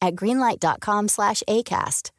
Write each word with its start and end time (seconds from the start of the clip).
at 0.00 0.12
greenlight.com 0.12 1.06
ACAST. 1.46 2.12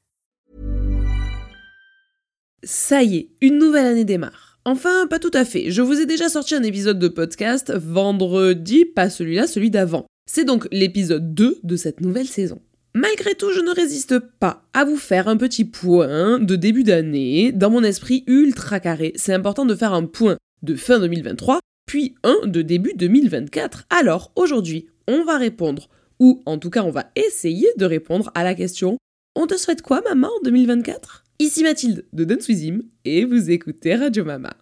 Ça 2.63 3.01
y 3.01 3.17
est, 3.17 3.29
une 3.41 3.57
nouvelle 3.57 3.88
année 3.88 4.05
démarre. 4.05 4.59
Enfin, 4.65 5.07
pas 5.07 5.17
tout 5.17 5.31
à 5.33 5.45
fait. 5.45 5.71
Je 5.71 5.81
vous 5.81 5.99
ai 5.99 6.05
déjà 6.05 6.29
sorti 6.29 6.53
un 6.53 6.61
épisode 6.61 6.99
de 6.99 7.07
podcast 7.07 7.73
vendredi, 7.75 8.85
pas 8.85 9.09
celui-là, 9.09 9.47
celui 9.47 9.71
d'avant. 9.71 10.05
C'est 10.29 10.45
donc 10.45 10.67
l'épisode 10.71 11.33
2 11.33 11.59
de 11.63 11.75
cette 11.75 12.01
nouvelle 12.01 12.27
saison. 12.27 12.61
Malgré 12.93 13.33
tout, 13.33 13.51
je 13.51 13.61
ne 13.61 13.73
résiste 13.73 14.19
pas 14.19 14.66
à 14.73 14.85
vous 14.85 14.97
faire 14.97 15.27
un 15.27 15.38
petit 15.38 15.66
point 15.66 16.38
de 16.39 16.55
début 16.55 16.83
d'année. 16.83 17.51
Dans 17.51 17.71
mon 17.71 17.83
esprit 17.83 18.23
ultra 18.27 18.79
carré, 18.79 19.13
c'est 19.16 19.33
important 19.33 19.66
de 19.66 19.73
faire 19.73 19.93
un 19.93 20.05
point 20.05 20.38
de 20.61 20.75
fin 20.75 20.99
2023, 20.99 21.59
puis 21.88 22.13
un 22.23 22.45
de 22.45 22.61
début 22.61 22.93
2024. 22.95 23.85
Alors, 23.89 24.31
aujourd'hui, 24.35 24.88
on 25.07 25.23
va 25.23 25.38
répondre, 25.38 25.89
ou 26.22 26.44
en 26.45 26.59
tout 26.59 26.69
cas, 26.69 26.83
on 26.83 26.91
va 26.91 27.11
essayer 27.16 27.67
de 27.77 27.86
répondre 27.86 28.31
à 28.36 28.44
la 28.44 28.53
question 28.53 28.97
On 29.36 29.47
te 29.47 29.58
souhaite 29.58 29.81
quoi, 29.81 30.02
maman, 30.08 30.28
en 30.28 30.44
2024 30.45 31.23
Ici 31.39 31.63
Mathilde 31.63 32.05
de 32.13 32.23
Dance 32.23 32.47
et 33.03 33.25
vous 33.25 33.50
écoutez 33.50 33.95
Radio 33.95 34.23
Mama. 34.23 34.53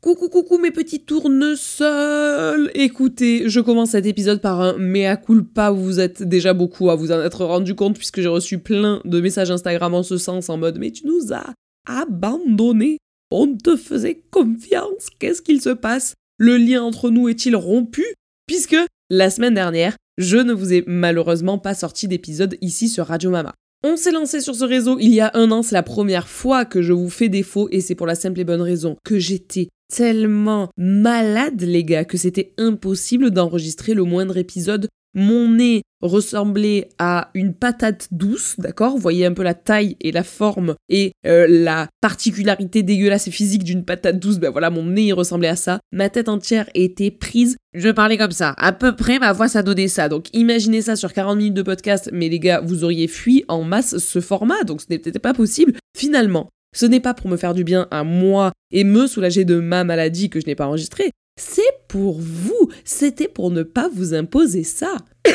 Coucou 0.00 0.28
coucou 0.28 0.58
mes 0.58 0.70
petits 0.70 1.04
tournesols. 1.04 2.70
Écoutez, 2.74 3.48
je 3.48 3.60
commence 3.60 3.90
cet 3.90 4.06
épisode 4.06 4.40
par 4.40 4.60
un 4.60 4.78
mea 4.78 5.16
culpa, 5.16 5.70
vous 5.70 5.98
êtes 5.98 6.22
déjà 6.22 6.54
beaucoup 6.54 6.90
à 6.90 6.94
vous 6.94 7.10
en 7.10 7.20
être 7.20 7.44
rendu 7.44 7.74
compte 7.74 7.96
puisque 7.96 8.20
j'ai 8.20 8.28
reçu 8.28 8.58
plein 8.58 9.00
de 9.04 9.20
messages 9.20 9.50
Instagram 9.50 9.94
en 9.94 10.04
ce 10.04 10.16
sens 10.16 10.48
en 10.48 10.58
mode 10.58 10.78
mais 10.78 10.92
tu 10.92 11.08
nous 11.08 11.32
as 11.32 11.52
abandonnés, 11.86 12.98
on 13.30 13.56
te 13.56 13.76
faisait 13.76 14.22
confiance, 14.30 15.08
qu'est-ce 15.18 15.42
qu'il 15.42 15.60
se 15.60 15.70
passe? 15.70 16.14
Le 16.38 16.56
lien 16.56 16.82
entre 16.82 17.10
nous 17.10 17.28
est-il 17.28 17.54
rompu? 17.54 18.04
Puisque 18.46 18.76
la 19.10 19.30
semaine 19.30 19.54
dernière, 19.54 19.96
je 20.18 20.36
ne 20.36 20.52
vous 20.52 20.72
ai 20.72 20.84
malheureusement 20.86 21.58
pas 21.58 21.74
sorti 21.74 22.08
d'épisode 22.08 22.56
ici 22.60 22.88
sur 22.88 23.06
Radio 23.06 23.30
Mama. 23.30 23.54
On 23.82 23.96
s'est 23.96 24.12
lancé 24.12 24.40
sur 24.40 24.54
ce 24.54 24.64
réseau 24.64 24.98
il 25.00 25.14
y 25.14 25.20
a 25.20 25.30
un 25.34 25.50
an, 25.50 25.62
c'est 25.62 25.74
la 25.74 25.82
première 25.82 26.28
fois 26.28 26.66
que 26.66 26.82
je 26.82 26.92
vous 26.92 27.08
fais 27.08 27.30
défaut 27.30 27.68
et 27.70 27.80
c'est 27.80 27.94
pour 27.94 28.06
la 28.06 28.14
simple 28.14 28.40
et 28.40 28.44
bonne 28.44 28.60
raison 28.60 28.96
que 29.04 29.18
j'étais 29.18 29.68
tellement 29.90 30.68
malade 30.76 31.62
les 31.62 31.84
gars 31.84 32.04
que 32.04 32.18
c'était 32.18 32.52
impossible 32.58 33.30
d'enregistrer 33.30 33.94
le 33.94 34.04
moindre 34.04 34.36
épisode 34.36 34.88
mon 35.14 35.48
nez 35.50 35.82
ressemblait 36.02 36.88
à 36.98 37.30
une 37.34 37.52
patate 37.54 38.08
douce, 38.10 38.54
d'accord? 38.58 38.92
Vous 38.92 39.02
voyez 39.02 39.26
un 39.26 39.32
peu 39.32 39.42
la 39.42 39.54
taille 39.54 39.96
et 40.00 40.12
la 40.12 40.22
forme 40.22 40.74
et 40.88 41.12
euh, 41.26 41.46
la 41.48 41.88
particularité 42.00 42.82
dégueulasse 42.82 43.28
et 43.28 43.30
physique 43.30 43.64
d'une 43.64 43.84
patate 43.84 44.18
douce. 44.18 44.38
Ben 44.38 44.50
voilà, 44.50 44.70
mon 44.70 44.84
nez 44.84 45.12
ressemblait 45.12 45.48
à 45.48 45.56
ça. 45.56 45.80
Ma 45.92 46.08
tête 46.08 46.28
entière 46.28 46.68
était 46.74 47.10
prise. 47.10 47.56
Je 47.74 47.90
parlais 47.90 48.16
comme 48.16 48.30
ça. 48.30 48.54
À 48.56 48.72
peu 48.72 48.96
près, 48.96 49.18
ma 49.18 49.32
voix, 49.32 49.48
ça 49.48 49.62
donnait 49.62 49.88
ça. 49.88 50.08
Donc 50.08 50.26
imaginez 50.32 50.82
ça 50.82 50.96
sur 50.96 51.12
40 51.12 51.36
minutes 51.36 51.54
de 51.54 51.62
podcast. 51.62 52.10
Mais 52.12 52.28
les 52.28 52.38
gars, 52.38 52.60
vous 52.60 52.84
auriez 52.84 53.08
fui 53.08 53.44
en 53.48 53.62
masse 53.62 53.98
ce 53.98 54.20
format. 54.20 54.64
Donc 54.64 54.80
ce 54.80 54.86
n'était 54.88 55.18
pas 55.18 55.34
possible. 55.34 55.74
Finalement, 55.96 56.48
ce 56.74 56.86
n'est 56.86 57.00
pas 57.00 57.14
pour 57.14 57.28
me 57.28 57.36
faire 57.36 57.54
du 57.54 57.64
bien 57.64 57.88
à 57.90 58.04
moi 58.04 58.52
et 58.70 58.84
me 58.84 59.06
soulager 59.06 59.44
de 59.44 59.60
ma 59.60 59.84
maladie 59.84 60.30
que 60.30 60.40
je 60.40 60.46
n'ai 60.46 60.54
pas 60.54 60.66
enregistré. 60.66 61.10
C'est 61.36 61.62
pour 61.88 62.18
vous. 62.20 62.70
C'était 62.84 63.28
pour 63.28 63.50
ne 63.50 63.62
pas 63.62 63.88
vous 63.92 64.14
imposer 64.14 64.62
ça. 64.62 64.96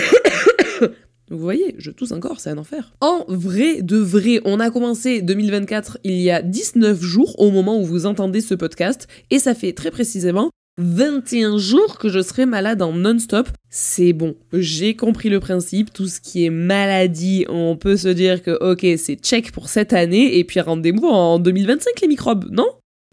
Vous 1.31 1.39
voyez, 1.39 1.73
je 1.79 1.89
tousse 1.89 2.11
encore, 2.11 2.39
c'est 2.39 2.51
un 2.51 2.57
enfer. 2.59 2.93
En 3.01 3.25
vrai, 3.27 3.81
de 3.81 3.97
vrai, 3.97 4.41
on 4.45 4.59
a 4.59 4.69
commencé 4.69 5.23
2024 5.23 5.97
il 6.03 6.21
y 6.21 6.29
a 6.29 6.43
19 6.43 7.01
jours 7.01 7.39
au 7.39 7.49
moment 7.49 7.79
où 7.79 7.83
vous 7.83 8.05
entendez 8.05 8.41
ce 8.41 8.53
podcast, 8.53 9.07
et 9.31 9.39
ça 9.39 9.55
fait 9.55 9.73
très 9.73 9.89
précisément 9.89 10.51
21 10.77 11.57
jours 11.57 11.97
que 11.97 12.09
je 12.09 12.21
serai 12.21 12.45
malade 12.45 12.83
en 12.83 12.93
non-stop. 12.93 13.49
C'est 13.71 14.13
bon, 14.13 14.35
j'ai 14.53 14.95
compris 14.95 15.29
le 15.29 15.39
principe, 15.39 15.91
tout 15.91 16.07
ce 16.07 16.21
qui 16.21 16.45
est 16.45 16.51
maladie, 16.51 17.45
on 17.49 17.75
peut 17.75 17.97
se 17.97 18.09
dire 18.09 18.43
que 18.43 18.51
ok, 18.51 18.85
c'est 18.99 19.15
check 19.15 19.51
pour 19.51 19.67
cette 19.67 19.93
année, 19.93 20.37
et 20.37 20.43
puis 20.43 20.59
rendez-vous 20.59 21.07
en 21.07 21.39
2025 21.39 22.01
les 22.01 22.07
microbes, 22.07 22.51
non? 22.51 22.67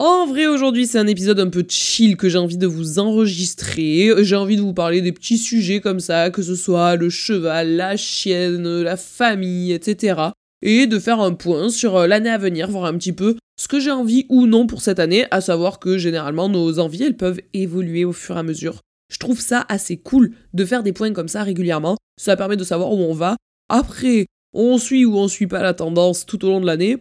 En 0.05 0.27
vrai, 0.27 0.49
aujourd'hui, 0.49 0.89
c'est 0.89 0.99
un 0.99 1.07
épisode 1.07 1.39
un 1.39 1.49
peu 1.49 1.65
chill 1.69 2.17
que 2.17 2.29
j'ai 2.29 2.39
envie 2.39 2.59
de 2.59 2.67
vous 2.67 2.99
enregistrer. 2.99 4.13
J'ai 4.25 4.35
envie 4.35 4.57
de 4.57 4.61
vous 4.61 4.75
parler 4.75 5.01
des 5.01 5.13
petits 5.13 5.39
sujets 5.39 5.81
comme 5.81 6.01
ça, 6.01 6.31
que 6.31 6.43
ce 6.43 6.57
soit 6.57 6.97
le 6.97 7.09
cheval, 7.09 7.77
la 7.77 7.97
chienne, 7.97 8.83
la 8.83 8.97
famille, 8.97 9.73
etc. 9.73 10.21
Et 10.61 10.89
de 10.89 10.99
faire 10.99 11.21
un 11.21 11.35
point 11.35 11.69
sur 11.69 11.97
euh, 11.97 12.07
l'année 12.09 12.31
à 12.31 12.39
venir, 12.39 12.69
voir 12.69 12.87
un 12.87 12.99
petit 12.99 13.13
peu 13.13 13.37
ce 13.57 13.69
que 13.69 13.79
j'ai 13.79 13.93
envie 13.93 14.27
ou 14.29 14.49
non 14.49 14.67
pour 14.67 14.83
cette 14.83 14.99
année, 14.99 15.27
à 15.31 15.41
savoir 15.41 15.79
que 15.79 15.99
généralement 15.99 16.49
nos 16.49 16.81
envies, 16.81 17.05
elles 17.05 17.17
peuvent 17.17 17.41
évoluer 17.55 18.05
au 18.05 18.13
fur 18.13 18.35
et 18.37 18.41
à 18.41 18.43
mesure. 18.43 18.81
Je 19.13 19.19
trouve 19.19 19.41
ça 19.41 19.65
assez 19.69 19.99
cool 19.99 20.33
de 20.53 20.65
faire 20.65 20.83
des 20.83 20.93
points 20.93 21.13
comme 21.13 21.29
ça 21.29 21.45
régulièrement. 21.45 21.97
Ça 22.21 22.37
permet 22.37 22.57
de 22.57 22.65
savoir 22.65 22.91
où 22.91 22.99
on 22.99 23.15
va. 23.15 23.37
Après, 23.69 24.27
on 24.53 24.79
suit 24.79 25.05
ou 25.05 25.17
on 25.17 25.29
suit 25.29 25.47
pas 25.47 25.63
la 25.63 25.75
tendance 25.75 26.27
tout 26.27 26.45
au 26.45 26.49
long 26.49 26.61
de 26.61 26.67
l'année. 26.67 26.97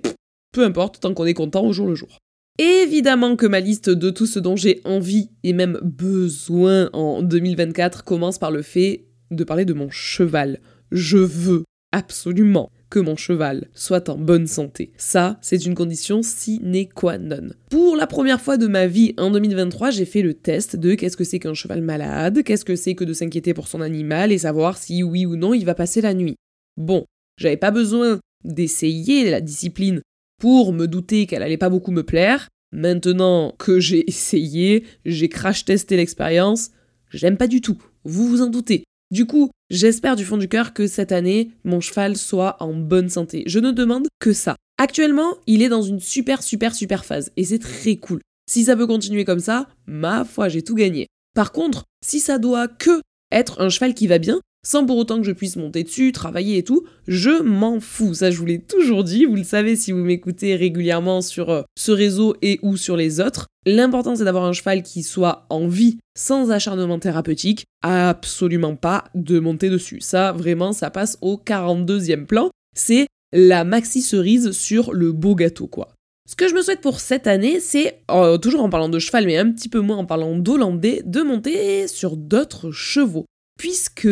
Peu 0.53 0.63
importe, 0.63 0.99
tant 0.99 1.15
qu'on 1.15 1.25
est 1.25 1.33
content 1.33 1.65
au 1.65 1.73
jour 1.73 1.87
le 1.87 1.95
jour. 1.95 2.19
Évidemment 2.61 3.37
que 3.37 3.47
ma 3.47 3.59
liste 3.59 3.89
de 3.89 4.11
tout 4.11 4.27
ce 4.27 4.37
dont 4.37 4.55
j'ai 4.55 4.81
envie 4.85 5.31
et 5.43 5.51
même 5.51 5.79
besoin 5.81 6.91
en 6.93 7.23
2024 7.23 8.03
commence 8.03 8.37
par 8.37 8.51
le 8.51 8.61
fait 8.61 9.05
de 9.31 9.43
parler 9.43 9.65
de 9.65 9.73
mon 9.73 9.89
cheval. 9.89 10.59
Je 10.91 11.17
veux 11.17 11.63
absolument 11.91 12.69
que 12.91 12.99
mon 12.99 13.15
cheval 13.15 13.67
soit 13.73 14.09
en 14.09 14.17
bonne 14.19 14.45
santé. 14.45 14.91
Ça, 14.95 15.39
c'est 15.41 15.65
une 15.65 15.73
condition 15.73 16.21
sine 16.21 16.87
qua 16.93 17.17
non. 17.17 17.49
Pour 17.71 17.95
la 17.95 18.05
première 18.05 18.39
fois 18.39 18.57
de 18.57 18.67
ma 18.67 18.85
vie 18.85 19.15
en 19.17 19.31
2023, 19.31 19.89
j'ai 19.89 20.05
fait 20.05 20.21
le 20.21 20.35
test 20.35 20.75
de 20.75 20.93
qu'est-ce 20.93 21.17
que 21.17 21.23
c'est 21.23 21.39
qu'un 21.39 21.55
cheval 21.55 21.81
malade, 21.81 22.43
qu'est-ce 22.43 22.63
que 22.65 22.75
c'est 22.75 22.93
que 22.93 23.05
de 23.05 23.13
s'inquiéter 23.13 23.55
pour 23.55 23.67
son 23.67 23.81
animal 23.81 24.31
et 24.31 24.37
savoir 24.37 24.77
si 24.77 25.01
oui 25.01 25.25
ou 25.25 25.35
non 25.35 25.55
il 25.55 25.65
va 25.65 25.73
passer 25.73 26.01
la 26.01 26.13
nuit. 26.13 26.35
Bon, 26.77 27.05
j'avais 27.39 27.57
pas 27.57 27.71
besoin 27.71 28.19
d'essayer 28.43 29.31
la 29.31 29.41
discipline 29.41 30.01
pour 30.41 30.73
me 30.73 30.87
douter 30.87 31.27
qu'elle 31.27 31.43
allait 31.43 31.55
pas 31.55 31.69
beaucoup 31.69 31.91
me 31.91 32.01
plaire. 32.01 32.47
Maintenant 32.73 33.53
que 33.59 33.79
j'ai 33.79 34.09
essayé, 34.09 34.85
j'ai 35.05 35.29
crash 35.29 35.65
testé 35.65 35.95
l'expérience, 35.95 36.71
j'aime 37.11 37.37
pas 37.37 37.47
du 37.47 37.61
tout. 37.61 37.77
Vous 38.05 38.27
vous 38.27 38.41
en 38.41 38.47
doutez. 38.47 38.83
Du 39.11 39.27
coup, 39.27 39.51
j'espère 39.69 40.15
du 40.15 40.25
fond 40.25 40.37
du 40.37 40.47
cœur 40.47 40.73
que 40.73 40.87
cette 40.87 41.11
année, 41.11 41.51
mon 41.63 41.79
cheval 41.79 42.17
soit 42.17 42.57
en 42.59 42.73
bonne 42.73 43.09
santé. 43.09 43.43
Je 43.45 43.59
ne 43.59 43.69
demande 43.69 44.07
que 44.19 44.33
ça. 44.33 44.55
Actuellement, 44.79 45.35
il 45.45 45.61
est 45.61 45.69
dans 45.69 45.83
une 45.83 45.99
super 45.99 46.41
super 46.41 46.73
super 46.73 47.05
phase 47.05 47.31
et 47.37 47.43
c'est 47.43 47.59
très 47.59 47.97
cool. 47.97 48.19
Si 48.49 48.63
ça 48.63 48.75
peut 48.75 48.87
continuer 48.87 49.25
comme 49.25 49.39
ça, 49.39 49.67
ma 49.85 50.25
foi, 50.25 50.49
j'ai 50.49 50.63
tout 50.63 50.75
gagné. 50.75 51.05
Par 51.35 51.51
contre, 51.51 51.83
si 52.03 52.19
ça 52.19 52.39
doit 52.39 52.67
que 52.67 52.99
être 53.31 53.61
un 53.61 53.69
cheval 53.69 53.93
qui 53.93 54.07
va 54.07 54.17
bien, 54.17 54.39
sans 54.63 54.85
pour 54.85 54.97
autant 54.97 55.17
que 55.17 55.23
je 55.25 55.31
puisse 55.31 55.55
monter 55.55 55.83
dessus, 55.83 56.11
travailler 56.11 56.57
et 56.57 56.63
tout, 56.63 56.83
je 57.07 57.41
m'en 57.41 57.79
fous. 57.79 58.13
Ça, 58.13 58.31
je 58.31 58.37
vous 58.37 58.45
l'ai 58.45 58.59
toujours 58.59 59.03
dit, 59.03 59.25
vous 59.25 59.35
le 59.35 59.43
savez 59.43 59.75
si 59.75 59.91
vous 59.91 60.03
m'écoutez 60.03 60.55
régulièrement 60.55 61.21
sur 61.21 61.49
euh, 61.49 61.61
ce 61.77 61.91
réseau 61.91 62.35
et 62.41 62.59
ou 62.61 62.77
sur 62.77 62.95
les 62.95 63.19
autres. 63.19 63.47
L'important, 63.65 64.15
c'est 64.15 64.23
d'avoir 64.23 64.45
un 64.45 64.53
cheval 64.53 64.83
qui 64.83 65.03
soit 65.03 65.45
en 65.49 65.67
vie, 65.67 65.97
sans 66.17 66.51
acharnement 66.51 66.99
thérapeutique, 66.99 67.65
absolument 67.83 68.75
pas 68.75 69.05
de 69.15 69.39
monter 69.39 69.69
dessus. 69.69 70.01
Ça, 70.01 70.31
vraiment, 70.31 70.73
ça 70.73 70.89
passe 70.89 71.17
au 71.21 71.37
42e 71.37 72.25
plan. 72.25 72.49
C'est 72.75 73.07
la 73.33 73.63
maxi 73.63 74.01
cerise 74.01 74.51
sur 74.51 74.93
le 74.93 75.11
beau 75.11 75.35
gâteau, 75.35 75.67
quoi. 75.67 75.89
Ce 76.29 76.35
que 76.35 76.47
je 76.47 76.53
me 76.55 76.61
souhaite 76.61 76.81
pour 76.81 76.99
cette 76.99 77.27
année, 77.27 77.59
c'est, 77.59 78.03
euh, 78.09 78.37
toujours 78.37 78.63
en 78.63 78.69
parlant 78.69 78.89
de 78.89 78.99
cheval, 78.99 79.25
mais 79.25 79.37
un 79.37 79.51
petit 79.51 79.69
peu 79.69 79.79
moins 79.79 79.97
en 79.97 80.05
parlant 80.05 80.37
d'Hollandais, 80.37 81.01
de 81.05 81.21
monter 81.21 81.87
sur 81.87 82.15
d'autres 82.15 82.71
chevaux. 82.71 83.25
Puisque 83.59 84.07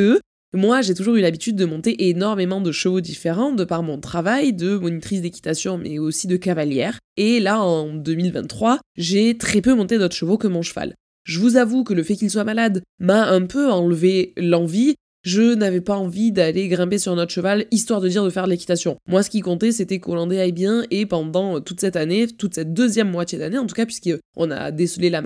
moi, 0.53 0.81
j'ai 0.81 0.95
toujours 0.95 1.15
eu 1.15 1.21
l'habitude 1.21 1.55
de 1.55 1.65
monter 1.65 2.09
énormément 2.09 2.59
de 2.59 2.71
chevaux 2.71 3.01
différents 3.01 3.51
de 3.51 3.63
par 3.63 3.83
mon 3.83 3.99
travail 3.99 4.51
de 4.51 4.77
monitrice 4.77 5.21
d'équitation, 5.21 5.77
mais 5.77 5.99
aussi 5.99 6.25
de 6.25 6.37
cavalière. 6.37 6.97
Et 7.17 7.39
là, 7.39 7.61
en 7.61 7.93
2023, 7.93 8.79
j'ai 8.97 9.37
très 9.37 9.61
peu 9.61 9.75
monté 9.75 9.99
d'autres 9.99 10.15
chevaux 10.15 10.39
que 10.39 10.47
mon 10.47 10.63
cheval. 10.63 10.95
Je 11.23 11.39
vous 11.39 11.55
avoue 11.55 11.83
que 11.83 11.93
le 11.93 12.01
fait 12.01 12.15
qu'il 12.15 12.31
soit 12.31 12.43
malade 12.43 12.81
m'a 12.99 13.27
un 13.27 13.45
peu 13.45 13.69
enlevé 13.69 14.33
l'envie. 14.37 14.95
Je 15.23 15.53
n'avais 15.53 15.81
pas 15.81 15.97
envie 15.97 16.31
d'aller 16.31 16.67
grimper 16.67 16.97
sur 16.97 17.15
notre 17.15 17.31
cheval 17.31 17.67
histoire 17.69 18.01
de 18.01 18.09
dire 18.09 18.23
de 18.23 18.29
faire 18.31 18.45
de 18.45 18.49
l'équitation. 18.49 18.97
Moi, 19.07 19.21
ce 19.21 19.29
qui 19.29 19.41
comptait, 19.41 19.71
c'était 19.71 19.99
qu'Hollandais 19.99 20.39
aille 20.39 20.53
bien 20.53 20.83
et 20.89 21.05
pendant 21.05 21.59
toute 21.59 21.81
cette 21.81 21.97
année, 21.97 22.25
toute 22.25 22.55
cette 22.55 22.73
deuxième 22.73 23.11
moitié 23.11 23.37
d'année, 23.37 23.59
en 23.59 23.67
tout 23.67 23.75
cas, 23.75 23.85
puisqu'on 23.85 24.49
a 24.49 24.71
décelé 24.71 25.11
la 25.11 25.21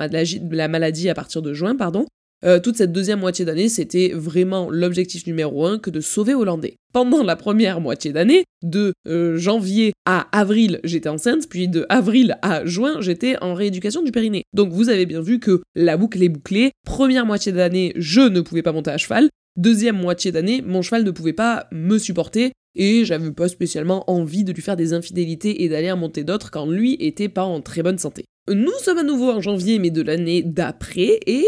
maladie 0.68 1.10
à 1.10 1.14
partir 1.14 1.42
de 1.42 1.54
juin, 1.54 1.78
pardon, 1.78 2.08
euh, 2.45 2.60
toute 2.60 2.75
cette 2.75 2.92
deuxième 2.92 3.19
moitié 3.19 3.45
d'année, 3.45 3.69
c'était 3.69 4.12
vraiment 4.13 4.69
l'objectif 4.69 5.25
numéro 5.28 5.66
un 5.66 5.80
que 5.80 5.90
de 5.90 6.01
sauver 6.01 6.34
Hollandais. 6.34 6.75
Pendant 6.92 7.24
la 7.24 7.36
première 7.36 7.80
moitié 7.80 8.12
d'année, 8.12 8.44
de 8.62 8.94
euh, 9.07 9.38
janvier 9.38 9.94
à 10.06 10.28
avril, 10.38 10.80
j'étais 10.84 11.10
enceinte, 11.10 11.48
puis 11.50 11.68
de 11.68 11.86
avril 11.90 12.38
à 12.42 12.66
juin, 12.66 12.98
j'étais 13.00 13.36
en 13.42 13.54
rééducation 13.54 14.01
du 14.04 14.12
périnée. 14.12 14.44
Donc 14.54 14.72
vous 14.72 14.90
avez 14.90 15.06
bien 15.06 15.22
vu 15.22 15.40
que 15.40 15.62
la 15.75 15.98
boucle 15.98 16.22
est 16.22 16.30
bouclée. 16.30 16.72
Première 16.86 17.25
moitié 17.25 17.51
d'année, 17.51 17.94
je 17.95 18.22
ne 18.22 18.42
pouvais 18.42 18.62
pas 18.62 18.74
monter 18.74 18.92
à 18.92 18.98
cheval. 18.98 19.30
Deuxième 19.56 19.98
moitié 19.98 20.31
d'année, 20.31 20.62
mon 20.66 20.81
cheval 20.81 21.04
ne 21.04 21.12
pouvait 21.12 21.34
pas 21.34 21.68
me 21.72 21.98
supporter 21.98 22.51
et 22.75 23.06
j'avais 23.06 23.31
pas 23.31 23.48
spécialement 23.48 24.10
envie 24.10 24.44
de 24.44 24.51
lui 24.51 24.62
faire 24.62 24.75
des 24.75 24.94
infidélités 24.94 25.63
et 25.63 25.69
d'aller 25.69 25.92
en 25.92 25.98
monter 25.98 26.24
d'autres 26.24 26.51
quand 26.51 26.66
lui 26.66 26.98
était 27.00 27.30
pas 27.30 27.44
en 27.44 27.62
très 27.62 27.84
bonne 27.84 28.00
santé. 28.00 28.25
Nous 28.51 28.74
sommes 28.80 28.98
à 28.98 29.04
nouveau 29.04 29.31
en 29.31 29.40
janvier, 29.40 29.80
mais 29.80 29.90
de 29.90 30.01
l'année 30.01 30.44
d'après, 30.44 31.18
et 31.28 31.45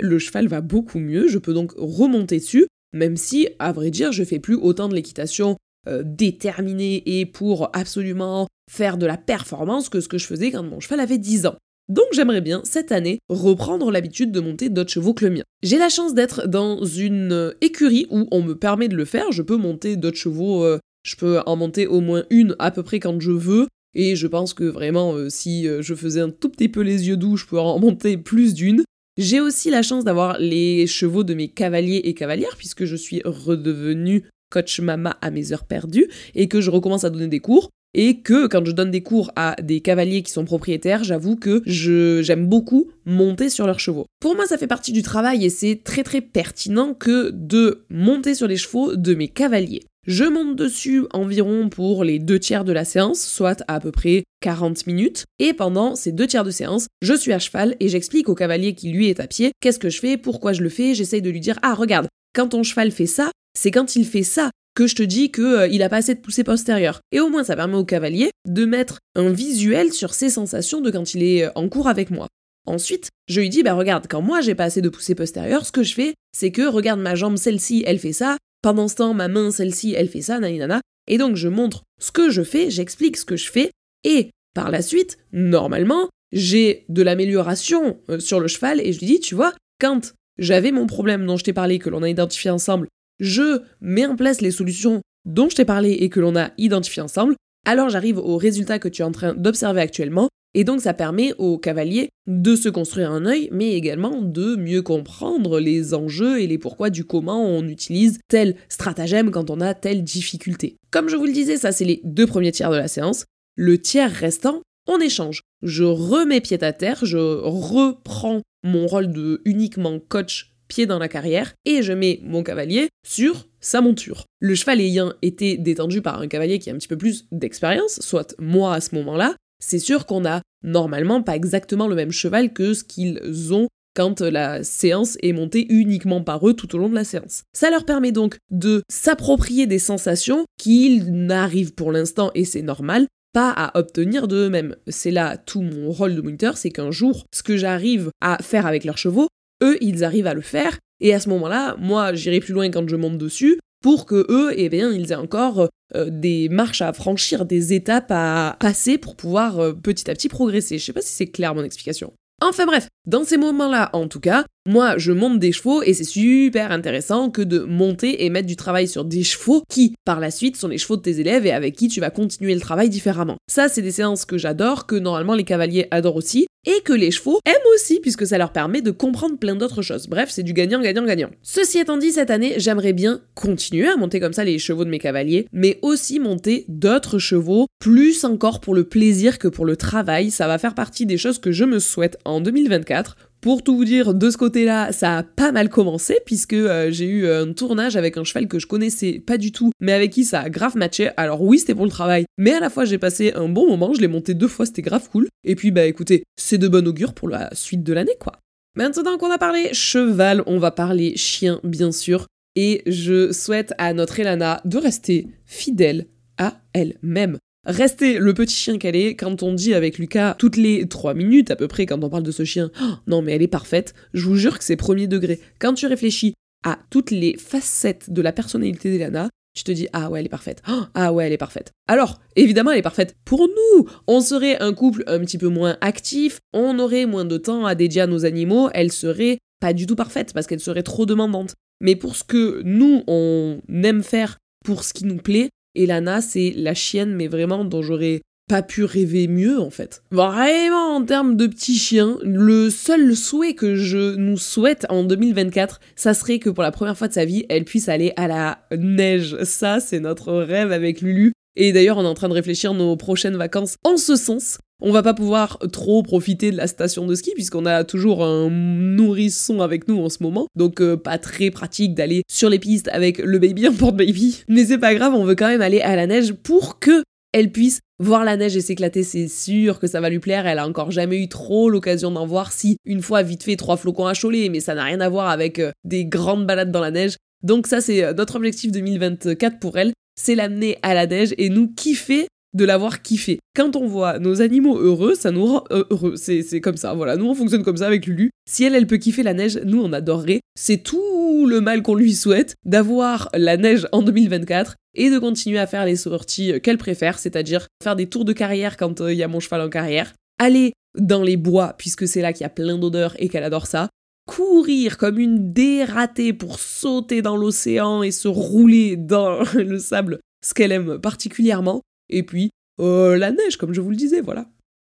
le 0.00 0.18
cheval 0.18 0.48
va 0.48 0.60
beaucoup 0.60 0.98
mieux, 0.98 1.28
je 1.28 1.38
peux 1.38 1.54
donc 1.54 1.72
remonter 1.76 2.38
dessus, 2.38 2.66
même 2.92 3.16
si, 3.16 3.48
à 3.60 3.70
vrai 3.70 3.90
dire, 3.90 4.10
je 4.10 4.24
fais 4.24 4.40
plus 4.40 4.56
autant 4.56 4.88
de 4.88 4.94
l'équitation 4.96 5.56
euh, 5.86 6.02
déterminée 6.04 7.02
et 7.06 7.26
pour 7.26 7.70
absolument 7.74 8.48
faire 8.68 8.98
de 8.98 9.06
la 9.06 9.16
performance 9.16 9.88
que 9.88 10.00
ce 10.00 10.08
que 10.08 10.18
je 10.18 10.26
faisais 10.26 10.50
quand 10.50 10.64
mon 10.64 10.80
cheval 10.80 10.98
avait 10.98 11.18
10 11.18 11.46
ans. 11.46 11.54
Donc 11.88 12.06
j'aimerais 12.12 12.40
bien, 12.40 12.60
cette 12.64 12.90
année, 12.90 13.20
reprendre 13.28 13.92
l'habitude 13.92 14.32
de 14.32 14.40
monter 14.40 14.68
d'autres 14.68 14.90
chevaux 14.90 15.14
que 15.14 15.24
le 15.24 15.30
mien. 15.30 15.42
J'ai 15.62 15.78
la 15.78 15.90
chance 15.90 16.12
d'être 16.12 16.48
dans 16.48 16.84
une 16.84 17.54
écurie 17.60 18.08
où 18.10 18.26
on 18.32 18.42
me 18.42 18.54
permet 18.54 18.88
de 18.88 18.96
le 18.96 19.04
faire, 19.04 19.30
je 19.30 19.42
peux 19.42 19.56
monter 19.56 19.94
d'autres 19.94 20.16
chevaux, 20.16 20.64
euh, 20.64 20.80
je 21.04 21.14
peux 21.14 21.40
en 21.46 21.54
monter 21.54 21.86
au 21.86 22.00
moins 22.00 22.24
une 22.30 22.56
à 22.58 22.72
peu 22.72 22.82
près 22.82 22.98
quand 22.98 23.20
je 23.20 23.30
veux, 23.30 23.68
et 23.94 24.16
je 24.16 24.26
pense 24.26 24.54
que 24.54 24.64
vraiment, 24.64 25.14
euh, 25.14 25.28
si 25.28 25.68
euh, 25.68 25.82
je 25.82 25.94
faisais 25.94 26.20
un 26.20 26.30
tout 26.30 26.48
petit 26.48 26.68
peu 26.68 26.80
les 26.80 27.08
yeux 27.08 27.16
doux, 27.16 27.36
je 27.36 27.46
pourrais 27.46 27.62
en 27.62 27.78
monter 27.78 28.16
plus 28.16 28.54
d'une. 28.54 28.82
J'ai 29.18 29.40
aussi 29.40 29.70
la 29.70 29.82
chance 29.82 30.04
d'avoir 30.04 30.38
les 30.38 30.86
chevaux 30.86 31.24
de 31.24 31.34
mes 31.34 31.48
cavaliers 31.48 32.00
et 32.04 32.14
cavalières, 32.14 32.56
puisque 32.56 32.86
je 32.86 32.96
suis 32.96 33.20
redevenue 33.24 34.24
coach 34.50 34.80
mama 34.80 35.18
à 35.20 35.30
mes 35.30 35.52
heures 35.52 35.64
perdues, 35.64 36.08
et 36.34 36.48
que 36.48 36.60
je 36.60 36.70
recommence 36.70 37.04
à 37.04 37.10
donner 37.10 37.28
des 37.28 37.40
cours. 37.40 37.68
Et 37.94 38.20
que 38.20 38.46
quand 38.46 38.64
je 38.64 38.72
donne 38.72 38.90
des 38.90 39.02
cours 39.02 39.32
à 39.36 39.54
des 39.62 39.80
cavaliers 39.80 40.22
qui 40.22 40.32
sont 40.32 40.46
propriétaires, 40.46 41.04
j'avoue 41.04 41.36
que 41.36 41.62
j'aime 41.66 42.46
beaucoup 42.46 42.90
monter 43.04 43.50
sur 43.50 43.66
leurs 43.66 43.80
chevaux. 43.80 44.06
Pour 44.18 44.34
moi, 44.34 44.46
ça 44.46 44.56
fait 44.56 44.66
partie 44.66 44.92
du 44.92 45.02
travail 45.02 45.44
et 45.44 45.50
c'est 45.50 45.82
très 45.84 46.02
très 46.02 46.22
pertinent 46.22 46.94
que 46.94 47.28
de 47.28 47.84
monter 47.90 48.34
sur 48.34 48.48
les 48.48 48.56
chevaux 48.56 48.96
de 48.96 49.14
mes 49.14 49.28
cavaliers. 49.28 49.82
Je 50.08 50.24
monte 50.24 50.56
dessus 50.56 51.04
environ 51.12 51.68
pour 51.68 52.02
les 52.02 52.18
deux 52.18 52.40
tiers 52.40 52.64
de 52.64 52.72
la 52.72 52.84
séance, 52.84 53.20
soit 53.20 53.62
à 53.68 53.78
peu 53.78 53.92
près 53.92 54.24
40 54.40 54.88
minutes, 54.88 55.26
et 55.38 55.52
pendant 55.52 55.94
ces 55.94 56.10
deux 56.10 56.26
tiers 56.26 56.42
de 56.42 56.50
séance, 56.50 56.88
je 57.02 57.14
suis 57.14 57.32
à 57.32 57.38
cheval 57.38 57.76
et 57.78 57.88
j'explique 57.88 58.28
au 58.28 58.34
cavalier 58.34 58.74
qui 58.74 58.90
lui 58.90 59.08
est 59.08 59.20
à 59.20 59.28
pied 59.28 59.52
qu'est-ce 59.60 59.78
que 59.78 59.90
je 59.90 60.00
fais, 60.00 60.16
pourquoi 60.16 60.54
je 60.54 60.62
le 60.62 60.70
fais, 60.70 60.94
j'essaye 60.94 61.22
de 61.22 61.30
lui 61.30 61.38
dire 61.38 61.56
ah 61.62 61.74
regarde, 61.74 62.08
quand 62.34 62.48
ton 62.48 62.64
cheval 62.64 62.90
fait 62.90 63.06
ça, 63.06 63.30
c'est 63.56 63.70
quand 63.70 63.94
il 63.94 64.04
fait 64.04 64.24
ça 64.24 64.50
que 64.74 64.88
je 64.88 64.96
te 64.96 65.04
dis 65.04 65.30
qu'il 65.30 65.44
euh, 65.44 65.68
il 65.68 65.84
a 65.84 65.88
pas 65.88 65.98
assez 65.98 66.16
de 66.16 66.20
poussée 66.20 66.42
postérieure. 66.42 67.00
Et 67.12 67.20
au 67.20 67.28
moins 67.28 67.44
ça 67.44 67.54
permet 67.54 67.76
au 67.76 67.84
cavalier 67.84 68.32
de 68.48 68.64
mettre 68.64 68.98
un 69.14 69.30
visuel 69.30 69.92
sur 69.92 70.14
ses 70.14 70.30
sensations 70.30 70.80
de 70.80 70.90
quand 70.90 71.14
il 71.14 71.22
est 71.22 71.44
euh, 71.44 71.50
en 71.54 71.68
cours 71.68 71.86
avec 71.86 72.10
moi. 72.10 72.26
Ensuite, 72.66 73.10
je 73.28 73.40
lui 73.40 73.50
dis, 73.50 73.62
bah 73.62 73.74
regarde, 73.74 74.06
quand 74.08 74.22
moi 74.22 74.40
j'ai 74.40 74.56
pas 74.56 74.64
assez 74.64 74.82
de 74.82 74.88
poussée 74.88 75.14
postérieure, 75.14 75.64
ce 75.64 75.72
que 75.72 75.84
je 75.84 75.94
fais, 75.94 76.14
c'est 76.36 76.50
que 76.50 76.62
regarde 76.62 77.00
ma 77.00 77.14
jambe, 77.14 77.36
celle-ci, 77.36 77.84
elle 77.86 77.98
fait 77.98 78.12
ça, 78.12 78.36
pendant 78.62 78.88
ce 78.88 78.96
temps, 78.96 79.14
ma 79.14 79.28
main, 79.28 79.50
celle-ci, 79.50 79.94
elle 79.96 80.08
fait 80.08 80.22
ça, 80.22 80.38
naninana. 80.38 80.80
Et 81.08 81.18
donc, 81.18 81.36
je 81.36 81.48
montre 81.48 81.82
ce 82.00 82.12
que 82.12 82.30
je 82.30 82.42
fais, 82.42 82.70
j'explique 82.70 83.16
ce 83.16 83.24
que 83.24 83.36
je 83.36 83.50
fais, 83.50 83.70
et 84.04 84.30
par 84.54 84.70
la 84.70 84.82
suite, 84.82 85.18
normalement, 85.32 86.08
j'ai 86.32 86.84
de 86.88 87.02
l'amélioration 87.02 87.98
euh, 88.08 88.20
sur 88.20 88.40
le 88.40 88.48
cheval, 88.48 88.80
et 88.80 88.92
je 88.92 89.00
lui 89.00 89.06
dis, 89.06 89.20
tu 89.20 89.34
vois, 89.34 89.52
quand 89.80 90.14
j'avais 90.38 90.72
mon 90.72 90.86
problème 90.86 91.26
dont 91.26 91.36
je 91.36 91.44
t'ai 91.44 91.52
parlé, 91.52 91.78
que 91.78 91.90
l'on 91.90 92.02
a 92.02 92.08
identifié 92.08 92.50
ensemble, 92.50 92.88
je 93.20 93.62
mets 93.80 94.06
en 94.06 94.16
place 94.16 94.40
les 94.40 94.50
solutions 94.50 95.02
dont 95.24 95.48
je 95.48 95.56
t'ai 95.56 95.64
parlé 95.64 95.90
et 95.90 96.08
que 96.08 96.20
l'on 96.20 96.36
a 96.36 96.50
identifié 96.58 97.02
ensemble, 97.02 97.36
alors 97.64 97.88
j'arrive 97.88 98.18
au 98.18 98.36
résultat 98.36 98.78
que 98.78 98.88
tu 98.88 99.02
es 99.02 99.04
en 99.04 99.12
train 99.12 99.34
d'observer 99.34 99.80
actuellement, 99.80 100.28
et 100.54 100.64
donc 100.64 100.80
ça 100.80 100.94
permet 100.94 101.32
au 101.38 101.58
cavalier 101.58 102.10
de 102.26 102.56
se 102.56 102.68
construire 102.68 103.10
un 103.10 103.24
œil, 103.24 103.48
mais 103.52 103.72
également 103.72 104.20
de 104.20 104.56
mieux 104.56 104.82
comprendre 104.82 105.60
les 105.60 105.94
enjeux 105.94 106.40
et 106.40 106.46
les 106.46 106.58
pourquoi 106.58 106.90
du 106.90 107.04
comment 107.04 107.44
on 107.44 107.66
utilise 107.68 108.18
tel 108.28 108.56
stratagème 108.68 109.30
quand 109.30 109.50
on 109.50 109.60
a 109.60 109.74
telle 109.74 110.04
difficulté. 110.04 110.76
Comme 110.90 111.08
je 111.08 111.16
vous 111.16 111.26
le 111.26 111.32
disais, 111.32 111.56
ça 111.56 111.72
c'est 111.72 111.84
les 111.84 112.00
deux 112.04 112.26
premiers 112.26 112.52
tiers 112.52 112.70
de 112.70 112.76
la 112.76 112.88
séance. 112.88 113.24
Le 113.56 113.78
tiers 113.78 114.10
restant, 114.10 114.62
on 114.86 114.98
échange. 114.98 115.42
Je 115.62 115.84
remets 115.84 116.40
pied 116.40 116.62
à 116.62 116.72
terre, 116.72 117.04
je 117.04 117.18
reprends 117.18 118.42
mon 118.64 118.86
rôle 118.86 119.12
de 119.12 119.40
uniquement 119.44 119.98
coach 119.98 120.51
pied 120.72 120.86
dans 120.86 120.98
la 120.98 121.08
carrière 121.08 121.52
et 121.66 121.82
je 121.82 121.92
mets 121.92 122.18
mon 122.22 122.42
cavalier 122.42 122.88
sur 123.06 123.46
sa 123.60 123.82
monture. 123.82 124.24
Le 124.40 124.54
cheval 124.54 124.80
ayant 124.80 125.12
été 125.20 125.58
détendu 125.58 126.00
par 126.00 126.18
un 126.18 126.28
cavalier 126.28 126.58
qui 126.58 126.70
a 126.70 126.72
un 126.72 126.78
petit 126.78 126.88
peu 126.88 126.96
plus 126.96 127.26
d'expérience, 127.30 128.00
soit 128.00 128.34
moi 128.38 128.74
à 128.74 128.80
ce 128.80 128.94
moment-là, 128.94 129.36
c'est 129.62 129.78
sûr 129.78 130.06
qu'on 130.06 130.24
a 130.24 130.40
normalement 130.64 131.22
pas 131.22 131.36
exactement 131.36 131.88
le 131.88 131.94
même 131.94 132.10
cheval 132.10 132.54
que 132.54 132.72
ce 132.72 132.84
qu'ils 132.84 133.52
ont 133.52 133.68
quand 133.94 134.22
la 134.22 134.64
séance 134.64 135.18
est 135.22 135.34
montée 135.34 135.66
uniquement 135.70 136.22
par 136.22 136.48
eux 136.48 136.54
tout 136.54 136.74
au 136.74 136.78
long 136.78 136.88
de 136.88 136.94
la 136.94 137.04
séance. 137.04 137.42
Ça 137.52 137.70
leur 137.70 137.84
permet 137.84 138.10
donc 138.10 138.38
de 138.50 138.82
s'approprier 138.90 139.66
des 139.66 139.78
sensations 139.78 140.46
qu'ils 140.58 141.12
n'arrivent 141.12 141.74
pour 141.74 141.92
l'instant, 141.92 142.30
et 142.34 142.46
c'est 142.46 142.62
normal, 142.62 143.06
pas 143.34 143.50
à 143.50 143.78
obtenir 143.78 144.26
d'eux-mêmes. 144.26 144.74
C'est 144.88 145.10
là 145.10 145.36
tout 145.36 145.60
mon 145.60 145.90
rôle 145.90 146.14
de 146.14 146.22
moniteur, 146.22 146.56
c'est 146.56 146.70
qu'un 146.70 146.90
jour, 146.90 147.26
ce 147.34 147.42
que 147.42 147.58
j'arrive 147.58 148.08
à 148.22 148.38
faire 148.42 148.64
avec 148.64 148.84
leurs 148.84 148.96
chevaux, 148.96 149.28
eux, 149.62 149.78
ils 149.80 150.04
arrivent 150.04 150.26
à 150.26 150.34
le 150.34 150.40
faire, 150.40 150.78
et 151.00 151.14
à 151.14 151.20
ce 151.20 151.28
moment-là, 151.30 151.76
moi, 151.78 152.14
j'irai 152.14 152.40
plus 152.40 152.52
loin 152.52 152.70
quand 152.70 152.88
je 152.88 152.96
monte 152.96 153.18
dessus, 153.18 153.58
pour 153.82 154.06
que 154.06 154.26
eux, 154.28 154.52
eh 154.56 154.68
bien, 154.68 154.92
ils 154.92 155.12
aient 155.12 155.16
encore 155.16 155.68
euh, 155.94 156.08
des 156.08 156.48
marches 156.48 156.82
à 156.82 156.92
franchir, 156.92 157.44
des 157.44 157.72
étapes 157.72 158.10
à 158.10 158.56
passer 158.60 158.96
pour 158.96 159.16
pouvoir 159.16 159.58
euh, 159.58 159.72
petit 159.72 160.10
à 160.10 160.14
petit 160.14 160.28
progresser. 160.28 160.78
Je 160.78 160.84
sais 160.84 160.92
pas 160.92 161.02
si 161.02 161.12
c'est 161.12 161.26
clair 161.26 161.54
mon 161.54 161.64
explication. 161.64 162.12
Enfin 162.40 162.66
bref, 162.66 162.88
dans 163.06 163.24
ces 163.24 163.36
moments-là, 163.36 163.90
en 163.92 164.08
tout 164.08 164.20
cas, 164.20 164.44
moi, 164.64 164.96
je 164.96 165.10
monte 165.10 165.40
des 165.40 165.50
chevaux 165.50 165.82
et 165.82 165.92
c'est 165.92 166.04
super 166.04 166.70
intéressant 166.70 167.30
que 167.30 167.42
de 167.42 167.60
monter 167.60 168.24
et 168.24 168.30
mettre 168.30 168.46
du 168.46 168.54
travail 168.54 168.86
sur 168.86 169.04
des 169.04 169.24
chevaux 169.24 169.64
qui, 169.68 169.94
par 170.04 170.20
la 170.20 170.30
suite, 170.30 170.56
sont 170.56 170.68
les 170.68 170.78
chevaux 170.78 170.96
de 170.96 171.02
tes 171.02 171.18
élèves 171.18 171.46
et 171.46 171.52
avec 171.52 171.74
qui 171.74 171.88
tu 171.88 172.00
vas 172.00 172.10
continuer 172.10 172.54
le 172.54 172.60
travail 172.60 172.88
différemment. 172.88 173.36
Ça, 173.50 173.68
c'est 173.68 173.82
des 173.82 173.90
séances 173.90 174.24
que 174.24 174.38
j'adore, 174.38 174.86
que 174.86 174.94
normalement 174.94 175.34
les 175.34 175.42
cavaliers 175.42 175.88
adorent 175.90 176.16
aussi, 176.16 176.46
et 176.64 176.80
que 176.84 176.92
les 176.92 177.10
chevaux 177.10 177.40
aiment 177.44 177.74
aussi 177.74 177.98
puisque 177.98 178.24
ça 178.24 178.38
leur 178.38 178.52
permet 178.52 178.82
de 178.82 178.92
comprendre 178.92 179.36
plein 179.36 179.56
d'autres 179.56 179.82
choses. 179.82 180.06
Bref, 180.06 180.28
c'est 180.30 180.44
du 180.44 180.52
gagnant, 180.52 180.80
gagnant, 180.80 181.04
gagnant. 181.04 181.30
Ceci 181.42 181.78
étant 181.78 181.98
dit, 181.98 182.12
cette 182.12 182.30
année, 182.30 182.54
j'aimerais 182.58 182.92
bien 182.92 183.20
continuer 183.34 183.88
à 183.88 183.96
monter 183.96 184.20
comme 184.20 184.32
ça 184.32 184.44
les 184.44 184.60
chevaux 184.60 184.84
de 184.84 184.90
mes 184.90 185.00
cavaliers, 185.00 185.46
mais 185.52 185.80
aussi 185.82 186.20
monter 186.20 186.64
d'autres 186.68 187.18
chevaux, 187.18 187.66
plus 187.80 188.24
encore 188.24 188.60
pour 188.60 188.74
le 188.74 188.84
plaisir 188.84 189.40
que 189.40 189.48
pour 189.48 189.64
le 189.64 189.76
travail. 189.76 190.30
Ça 190.30 190.46
va 190.46 190.58
faire 190.58 190.76
partie 190.76 191.04
des 191.04 191.18
choses 191.18 191.38
que 191.38 191.50
je 191.50 191.64
me 191.64 191.80
souhaite 191.80 192.16
en 192.24 192.40
2024 192.40 193.16
Pour 193.42 193.64
tout 193.64 193.76
vous 193.76 193.84
dire, 193.84 194.14
de 194.14 194.30
ce 194.30 194.38
côté-là, 194.38 194.92
ça 194.92 195.18
a 195.18 195.22
pas 195.24 195.50
mal 195.50 195.68
commencé 195.68 196.20
puisque 196.24 196.52
euh, 196.52 196.92
j'ai 196.92 197.06
eu 197.06 197.28
un 197.28 197.52
tournage 197.52 197.96
avec 197.96 198.16
un 198.16 198.22
cheval 198.22 198.46
que 198.46 198.60
je 198.60 198.68
connaissais 198.68 199.18
pas 199.18 199.36
du 199.36 199.50
tout, 199.50 199.72
mais 199.80 199.92
avec 199.92 200.12
qui 200.12 200.24
ça 200.24 200.42
a 200.42 200.48
grave 200.48 200.76
matché. 200.76 201.10
Alors 201.16 201.42
oui, 201.42 201.58
c'était 201.58 201.74
pour 201.74 201.84
le 201.84 201.90
travail, 201.90 202.24
mais 202.38 202.52
à 202.52 202.60
la 202.60 202.70
fois 202.70 202.84
j'ai 202.84 202.98
passé 202.98 203.32
un 203.34 203.48
bon 203.48 203.68
moment, 203.68 203.94
je 203.94 204.00
l'ai 204.00 204.06
monté 204.06 204.34
deux 204.34 204.46
fois, 204.46 204.64
c'était 204.64 204.80
grave 204.80 205.08
cool. 205.10 205.26
Et 205.42 205.56
puis 205.56 205.72
bah 205.72 205.86
écoutez, 205.86 206.22
c'est 206.36 206.56
de 206.56 206.68
bon 206.68 206.86
augure 206.86 207.14
pour 207.14 207.28
la 207.28 207.52
suite 207.52 207.82
de 207.82 207.92
l'année 207.92 208.14
quoi. 208.20 208.34
Maintenant 208.76 209.18
qu'on 209.18 209.32
a 209.32 209.38
parlé 209.38 209.74
cheval, 209.74 210.44
on 210.46 210.60
va 210.60 210.70
parler 210.70 211.16
chien 211.16 211.58
bien 211.64 211.90
sûr. 211.90 212.28
Et 212.54 212.82
je 212.86 213.32
souhaite 213.32 213.74
à 213.76 213.92
notre 213.92 214.20
Elana 214.20 214.60
de 214.64 214.78
rester 214.78 215.26
fidèle 215.46 216.06
à 216.38 216.60
elle-même. 216.74 217.38
Rester 217.64 218.18
le 218.18 218.34
petit 218.34 218.56
chien 218.56 218.76
qu'elle 218.76 218.96
est, 218.96 219.14
quand 219.14 219.44
on 219.44 219.54
dit 219.54 219.72
avec 219.72 219.98
Lucas 219.98 220.34
toutes 220.36 220.56
les 220.56 220.88
3 220.88 221.14
minutes 221.14 221.52
à 221.52 221.56
peu 221.56 221.68
près 221.68 221.86
quand 221.86 222.02
on 222.02 222.10
parle 222.10 222.24
de 222.24 222.32
ce 222.32 222.44
chien, 222.44 222.72
oh, 222.82 222.94
non 223.06 223.22
mais 223.22 223.32
elle 223.32 223.42
est 223.42 223.46
parfaite, 223.46 223.94
je 224.14 224.24
vous 224.24 224.34
jure 224.34 224.58
que 224.58 224.64
c'est 224.64 224.74
premier 224.74 225.06
degré. 225.06 225.38
Quand 225.60 225.72
tu 225.72 225.86
réfléchis 225.86 226.34
à 226.64 226.80
toutes 226.90 227.12
les 227.12 227.36
facettes 227.38 228.10
de 228.10 228.20
la 228.20 228.32
personnalité 228.32 228.90
d'Elana, 228.90 229.28
tu 229.54 229.62
te 229.62 229.70
dis 229.70 229.86
ah 229.92 230.10
ouais 230.10 230.18
elle 230.18 230.26
est 230.26 230.28
parfaite, 230.28 230.60
oh, 230.68 230.82
ah 230.94 231.12
ouais 231.12 231.26
elle 231.26 231.32
est 231.32 231.38
parfaite. 231.38 231.70
Alors 231.86 232.20
évidemment 232.34 232.72
elle 232.72 232.80
est 232.80 232.82
parfaite 232.82 233.14
pour 233.24 233.46
nous. 233.46 233.86
On 234.08 234.20
serait 234.20 234.58
un 234.60 234.74
couple 234.74 235.04
un 235.06 235.20
petit 235.20 235.38
peu 235.38 235.48
moins 235.48 235.78
actif, 235.80 236.40
on 236.52 236.80
aurait 236.80 237.06
moins 237.06 237.24
de 237.24 237.36
temps 237.36 237.64
à 237.64 237.76
dédier 237.76 238.00
à 238.00 238.06
nos 238.08 238.24
animaux, 238.24 238.70
elle 238.74 238.90
serait 238.90 239.38
pas 239.60 239.72
du 239.72 239.86
tout 239.86 239.94
parfaite 239.94 240.32
parce 240.34 240.48
qu'elle 240.48 240.58
serait 240.58 240.82
trop 240.82 241.06
demandante. 241.06 241.54
Mais 241.80 241.94
pour 241.94 242.16
ce 242.16 242.24
que 242.24 242.60
nous 242.64 243.04
on 243.06 243.60
aime 243.68 244.02
faire, 244.02 244.38
pour 244.64 244.82
ce 244.82 244.92
qui 244.92 245.04
nous 245.04 245.18
plaît, 245.18 245.50
et 245.74 245.86
Lana, 245.86 246.20
c'est 246.20 246.52
la 246.56 246.74
chienne, 246.74 247.14
mais 247.14 247.28
vraiment 247.28 247.64
dont 247.64 247.82
j'aurais 247.82 248.20
pas 248.48 248.62
pu 248.62 248.84
rêver 248.84 249.28
mieux 249.28 249.60
en 249.60 249.70
fait. 249.70 250.02
Vraiment 250.10 250.96
en 250.96 251.04
termes 251.04 251.36
de 251.36 251.46
petits 251.46 251.78
chiens, 251.78 252.18
le 252.22 252.70
seul 252.70 253.16
souhait 253.16 253.54
que 253.54 253.76
je 253.76 254.14
nous 254.16 254.36
souhaite 254.36 254.84
en 254.90 255.04
2024, 255.04 255.80
ça 255.96 256.12
serait 256.12 256.38
que 256.38 256.50
pour 256.50 256.62
la 256.62 256.72
première 256.72 256.98
fois 256.98 257.08
de 257.08 257.12
sa 257.12 257.24
vie, 257.24 257.46
elle 257.48 257.64
puisse 257.64 257.88
aller 257.88 258.12
à 258.16 258.28
la 258.28 258.58
neige. 258.76 259.42
Ça, 259.44 259.80
c'est 259.80 260.00
notre 260.00 260.32
rêve 260.34 260.72
avec 260.72 261.00
Lulu. 261.00 261.32
Et 261.56 261.72
d'ailleurs, 261.72 261.98
on 261.98 262.04
est 262.04 262.08
en 262.08 262.14
train 262.14 262.28
de 262.28 262.34
réfléchir 262.34 262.74
nos 262.74 262.96
prochaines 262.96 263.36
vacances 263.36 263.76
en 263.84 263.96
ce 263.96 264.16
sens. 264.16 264.58
On 264.84 264.90
va 264.90 265.04
pas 265.04 265.14
pouvoir 265.14 265.60
trop 265.70 266.02
profiter 266.02 266.50
de 266.50 266.56
la 266.56 266.66
station 266.66 267.06
de 267.06 267.14
ski 267.14 267.30
puisqu'on 267.36 267.66
a 267.66 267.84
toujours 267.84 268.24
un 268.24 268.50
nourrisson 268.50 269.60
avec 269.60 269.86
nous 269.86 270.02
en 270.02 270.08
ce 270.08 270.24
moment. 270.24 270.48
Donc 270.56 270.80
euh, 270.80 270.96
pas 270.96 271.18
très 271.18 271.52
pratique 271.52 271.94
d'aller 271.94 272.22
sur 272.28 272.50
les 272.50 272.58
pistes 272.58 272.88
avec 272.88 273.18
le 273.18 273.38
baby 273.38 273.68
en 273.68 273.72
porte-baby. 273.72 274.42
Mais 274.48 274.64
c'est 274.64 274.78
pas 274.78 274.92
grave, 274.96 275.14
on 275.14 275.24
veut 275.24 275.36
quand 275.36 275.46
même 275.46 275.62
aller 275.62 275.80
à 275.80 275.94
la 275.94 276.08
neige 276.08 276.32
pour 276.32 276.80
que 276.80 277.04
elle 277.32 277.52
puisse 277.52 277.78
voir 278.00 278.24
la 278.24 278.36
neige 278.36 278.56
et 278.56 278.60
s'éclater, 278.60 279.04
c'est 279.04 279.28
sûr 279.28 279.78
que 279.78 279.86
ça 279.86 280.00
va 280.00 280.10
lui 280.10 280.18
plaire. 280.18 280.48
Elle 280.48 280.58
a 280.58 280.66
encore 280.66 280.90
jamais 280.90 281.16
eu 281.22 281.28
trop 281.28 281.70
l'occasion 281.70 282.10
d'en 282.10 282.26
voir 282.26 282.50
si 282.50 282.76
une 282.84 283.02
fois 283.02 283.22
vite 283.22 283.44
fait 283.44 283.54
trois 283.54 283.76
flocons 283.76 284.06
à 284.06 284.14
choler, 284.14 284.48
mais 284.48 284.58
ça 284.58 284.74
n'a 284.74 284.82
rien 284.82 285.00
à 285.00 285.08
voir 285.08 285.28
avec 285.28 285.60
euh, 285.60 285.70
des 285.84 286.04
grandes 286.06 286.44
balades 286.44 286.72
dans 286.72 286.80
la 286.80 286.90
neige. 286.90 287.16
Donc 287.44 287.68
ça 287.68 287.80
c'est 287.80 288.02
euh, 288.02 288.14
notre 288.14 288.34
objectif 288.34 288.72
2024 288.72 289.60
pour 289.60 289.78
elle, 289.78 289.92
c'est 290.20 290.34
l'amener 290.34 290.76
à 290.82 290.92
la 290.92 291.06
neige 291.06 291.34
et 291.38 291.50
nous 291.50 291.72
kiffer 291.72 292.26
de 292.54 292.64
l'avoir 292.64 293.02
kiffé. 293.02 293.38
Quand 293.56 293.76
on 293.76 293.86
voit 293.86 294.18
nos 294.18 294.42
animaux 294.42 294.78
heureux, 294.78 295.14
ça 295.14 295.30
nous 295.30 295.46
rend 295.46 295.64
euh, 295.70 295.84
heureux. 295.90 296.16
C'est 296.16 296.60
comme 296.60 296.76
ça, 296.76 296.94
voilà. 296.94 297.16
Nous, 297.16 297.26
on 297.26 297.34
fonctionne 297.34 297.62
comme 297.62 297.76
ça 297.76 297.86
avec 297.86 298.06
Lulu. 298.06 298.30
Si 298.48 298.64
elle, 298.64 298.74
elle 298.74 298.86
peut 298.86 298.96
kiffer 298.96 299.22
la 299.22 299.34
neige, 299.34 299.58
nous, 299.64 299.82
on 299.82 299.92
adorerait. 299.92 300.40
C'est 300.58 300.82
tout 300.82 301.46
le 301.46 301.60
mal 301.60 301.82
qu'on 301.82 301.94
lui 301.94 302.14
souhaite 302.14 302.54
d'avoir 302.64 303.30
la 303.34 303.56
neige 303.56 303.88
en 303.92 304.02
2024 304.02 304.76
et 304.94 305.10
de 305.10 305.18
continuer 305.18 305.58
à 305.58 305.66
faire 305.66 305.86
les 305.86 305.96
sorties 305.96 306.60
qu'elle 306.60 306.78
préfère, 306.78 307.18
c'est-à-dire 307.18 307.66
faire 307.82 307.96
des 307.96 308.06
tours 308.06 308.24
de 308.24 308.32
carrière 308.32 308.76
quand 308.76 309.00
euh, 309.00 309.12
il 309.12 309.18
y 309.18 309.22
a 309.22 309.28
mon 309.28 309.40
cheval 309.40 309.62
en 309.62 309.70
carrière, 309.70 310.12
aller 310.38 310.72
dans 310.98 311.22
les 311.22 311.36
bois, 311.36 311.74
puisque 311.78 312.06
c'est 312.06 312.20
là 312.20 312.32
qu'il 312.32 312.42
y 312.42 312.46
a 312.46 312.50
plein 312.50 312.76
d'odeurs 312.76 313.14
et 313.18 313.28
qu'elle 313.28 313.44
adore 313.44 313.66
ça, 313.66 313.88
courir 314.26 314.98
comme 314.98 315.18
une 315.18 315.52
dératée 315.52 316.32
pour 316.32 316.58
sauter 316.58 317.22
dans 317.22 317.36
l'océan 317.36 318.02
et 318.02 318.10
se 318.10 318.28
rouler 318.28 318.96
dans 318.96 319.42
le 319.54 319.78
sable, 319.78 320.20
ce 320.44 320.54
qu'elle 320.54 320.72
aime 320.72 320.98
particulièrement, 320.98 321.82
et 322.12 322.22
puis 322.22 322.50
euh, 322.80 323.16
la 323.18 323.32
neige, 323.32 323.56
comme 323.56 323.74
je 323.74 323.80
vous 323.80 323.90
le 323.90 323.96
disais, 323.96 324.20
voilà. 324.20 324.46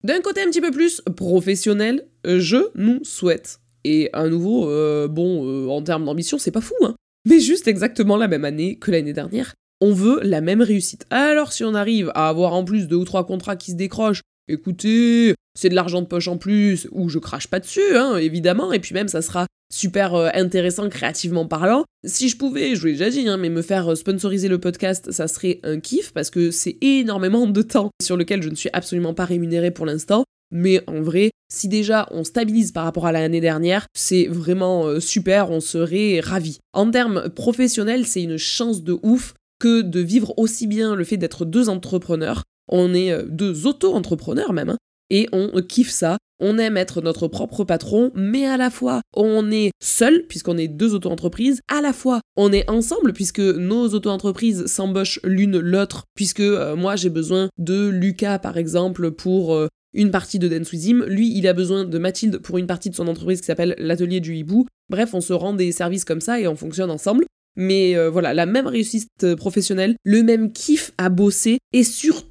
D'un 0.05 0.21
côté 0.21 0.43
un 0.43 0.47
petit 0.47 0.61
peu 0.61 0.71
plus 0.71 1.03
professionnel, 1.17 2.07
je 2.25 2.69
nous 2.75 3.03
souhaite. 3.05 3.59
Et 3.85 4.11
à 4.13 4.29
nouveau, 4.29 4.69
euh, 4.69 5.09
bon, 5.09 5.47
euh, 5.47 5.69
en 5.69 5.83
termes 5.83 6.05
d'ambition, 6.05 6.39
c'est 6.39 6.51
pas 6.51 6.61
fou, 6.61 6.75
hein. 6.83 6.95
Mais 7.25 7.41
juste 7.41 7.67
exactement 7.67 8.17
la 8.17 8.29
même 8.29 8.45
année 8.45 8.79
que 8.79 8.91
l'année 8.91 9.13
dernière, 9.13 9.55
on 9.81 9.93
veut 9.93 10.21
la 10.23 10.41
même 10.41 10.63
réussite. 10.63 11.07
Alors 11.11 11.53
si 11.53 11.65
on 11.65 11.75
arrive 11.75 12.13
à 12.15 12.29
avoir 12.29 12.55
en 12.55 12.65
plus 12.65 12.87
deux 12.87 12.97
ou 12.97 13.05
trois 13.05 13.27
contrats 13.27 13.57
qui 13.57 13.73
se 13.73 13.77
décrochent, 13.77 14.23
écoutez, 14.49 15.35
c'est 15.59 15.69
de 15.69 15.75
l'argent 15.75 16.03
de 16.03 16.07
poche 16.07 16.29
en 16.29 16.37
plus, 16.37 16.89
ou 16.93 17.09
je 17.09 17.19
crache 17.19 17.49
pas 17.49 17.59
dessus, 17.59 17.97
hein, 17.97 18.17
évidemment, 18.17 18.73
et 18.73 18.79
puis 18.79 18.95
même 18.95 19.09
ça 19.09 19.23
sera 19.23 19.47
super 19.73 20.15
euh, 20.15 20.29
intéressant 20.35 20.89
créativement 20.89 21.47
parlant. 21.47 21.85
Si 22.05 22.29
je 22.29 22.37
pouvais, 22.37 22.75
je 22.75 22.81
vous 22.81 22.87
l'ai 22.87 22.93
déjà 22.93 23.11
dit, 23.11 23.29
hein, 23.29 23.37
mais 23.37 23.49
me 23.49 23.63
faire 23.63 23.93
euh, 23.93 23.95
sponsoriser 23.95 24.49
le 24.49 24.59
podcast, 24.59 25.11
ça 25.13 25.29
serait 25.29 25.61
un 25.63 25.81
kiff 25.81 26.13
parce 26.13 26.31
que 26.31 26.51
c'est 26.51 26.77
énormément 26.81 27.47
de 27.47 27.63
temps 27.63 27.91
sur 28.03 28.17
lequel 28.17 28.43
je 28.43 28.49
ne 28.49 28.55
suis 28.55 28.71
absolument 28.73 29.15
pas 29.15 29.25
rémunérée 29.25 29.71
pour 29.71 29.87
l'instant. 29.87 30.25
Mais 30.53 30.83
en 30.87 31.03
vrai, 31.03 31.31
si 31.53 31.69
déjà 31.69 32.07
on 32.13 32.23
stabilise 32.23 32.71
par 32.71 32.85
rapport 32.85 33.07
à 33.07 33.13
l'année 33.13 33.41
dernière, 33.41 33.87
c'est 33.95 34.27
vraiment 34.27 34.87
euh, 34.87 35.01
super, 35.01 35.51
on 35.51 35.61
serait 35.61 36.21
ravis. 36.21 36.59
En 36.73 36.91
termes 36.91 37.29
professionnels, 37.31 38.07
c'est 38.07 38.23
une 38.23 38.37
chance 38.37 38.83
de 38.83 38.97
ouf 39.03 39.35
que 39.59 39.81
de 39.81 40.01
vivre 40.01 40.35
aussi 40.39 40.67
bien 40.67 40.95
le 40.95 41.05
fait 41.05 41.17
d'être 41.17 41.45
deux 41.45 41.69
entrepreneurs. 41.69 42.43
On 42.69 42.95
est 42.95 43.25
deux 43.29 43.67
auto-entrepreneurs 43.67 44.53
même, 44.53 44.71
hein, 44.71 44.77
et 45.11 45.29
on 45.33 45.51
kiffe 45.63 45.91
ça. 45.91 46.19
On 46.39 46.59
aime 46.59 46.77
être 46.77 47.01
notre 47.01 47.29
propre 47.29 47.65
patron, 47.65 48.13
mais 48.15 48.47
à 48.47 48.59
la 48.59 48.69
fois 48.71 49.01
on 49.15 49.51
est 49.51 49.71
seul, 49.83 50.27
puisqu'on 50.27 50.59
est 50.59 50.69
deux 50.69 50.95
auto-entreprises, 50.95 51.61
à 51.69 51.81
la 51.81 51.95
fois 51.95 52.21
on 52.37 52.53
est 52.53 52.69
ensemble, 52.69 53.15
puisque 53.15 53.41
nos 53.41 53.89
auto-entreprises 53.89 54.67
s'embauchent 54.67 55.21
l'une 55.25 55.59
l'autre, 55.59 56.05
puisque 56.15 56.41
euh, 56.41 56.77
moi 56.77 56.97
j'ai 56.97 57.09
besoin 57.09 57.49
de 57.57 57.89
Lucas 57.89 58.39
par 58.39 58.59
exemple 58.59 59.13
pour 59.13 59.55
euh, 59.55 59.69
une 59.95 60.11
partie 60.11 60.39
de 60.39 60.47
Dance 60.47 60.73
lui 60.73 61.33
il 61.35 61.49
a 61.49 61.55
besoin 61.55 61.85
de 61.85 61.99
Mathilde 61.99 62.39
pour 62.39 62.59
une 62.59 62.67
partie 62.67 62.91
de 62.91 62.95
son 62.95 63.09
entreprise 63.09 63.41
qui 63.41 63.47
s'appelle 63.47 63.75
l'atelier 63.79 64.21
du 64.21 64.37
hibou. 64.37 64.67
Bref, 64.91 65.15
on 65.15 65.23
se 65.23 65.33
rend 65.33 65.55
des 65.55 65.73
services 65.73 66.05
comme 66.05 66.21
ça 66.21 66.39
et 66.39 66.47
on 66.47 66.55
fonctionne 66.57 66.91
ensemble. 66.91 67.25
Mais 67.59 67.97
euh, 67.97 68.11
voilà, 68.11 68.35
la 68.35 68.45
même 68.45 68.67
réussite 68.67 69.35
professionnelle, 69.37 69.97
le 70.05 70.23
même 70.23 70.53
kiff 70.53 70.93
à 70.99 71.09
bosser 71.09 71.57
et 71.73 71.83
surtout 71.83 72.26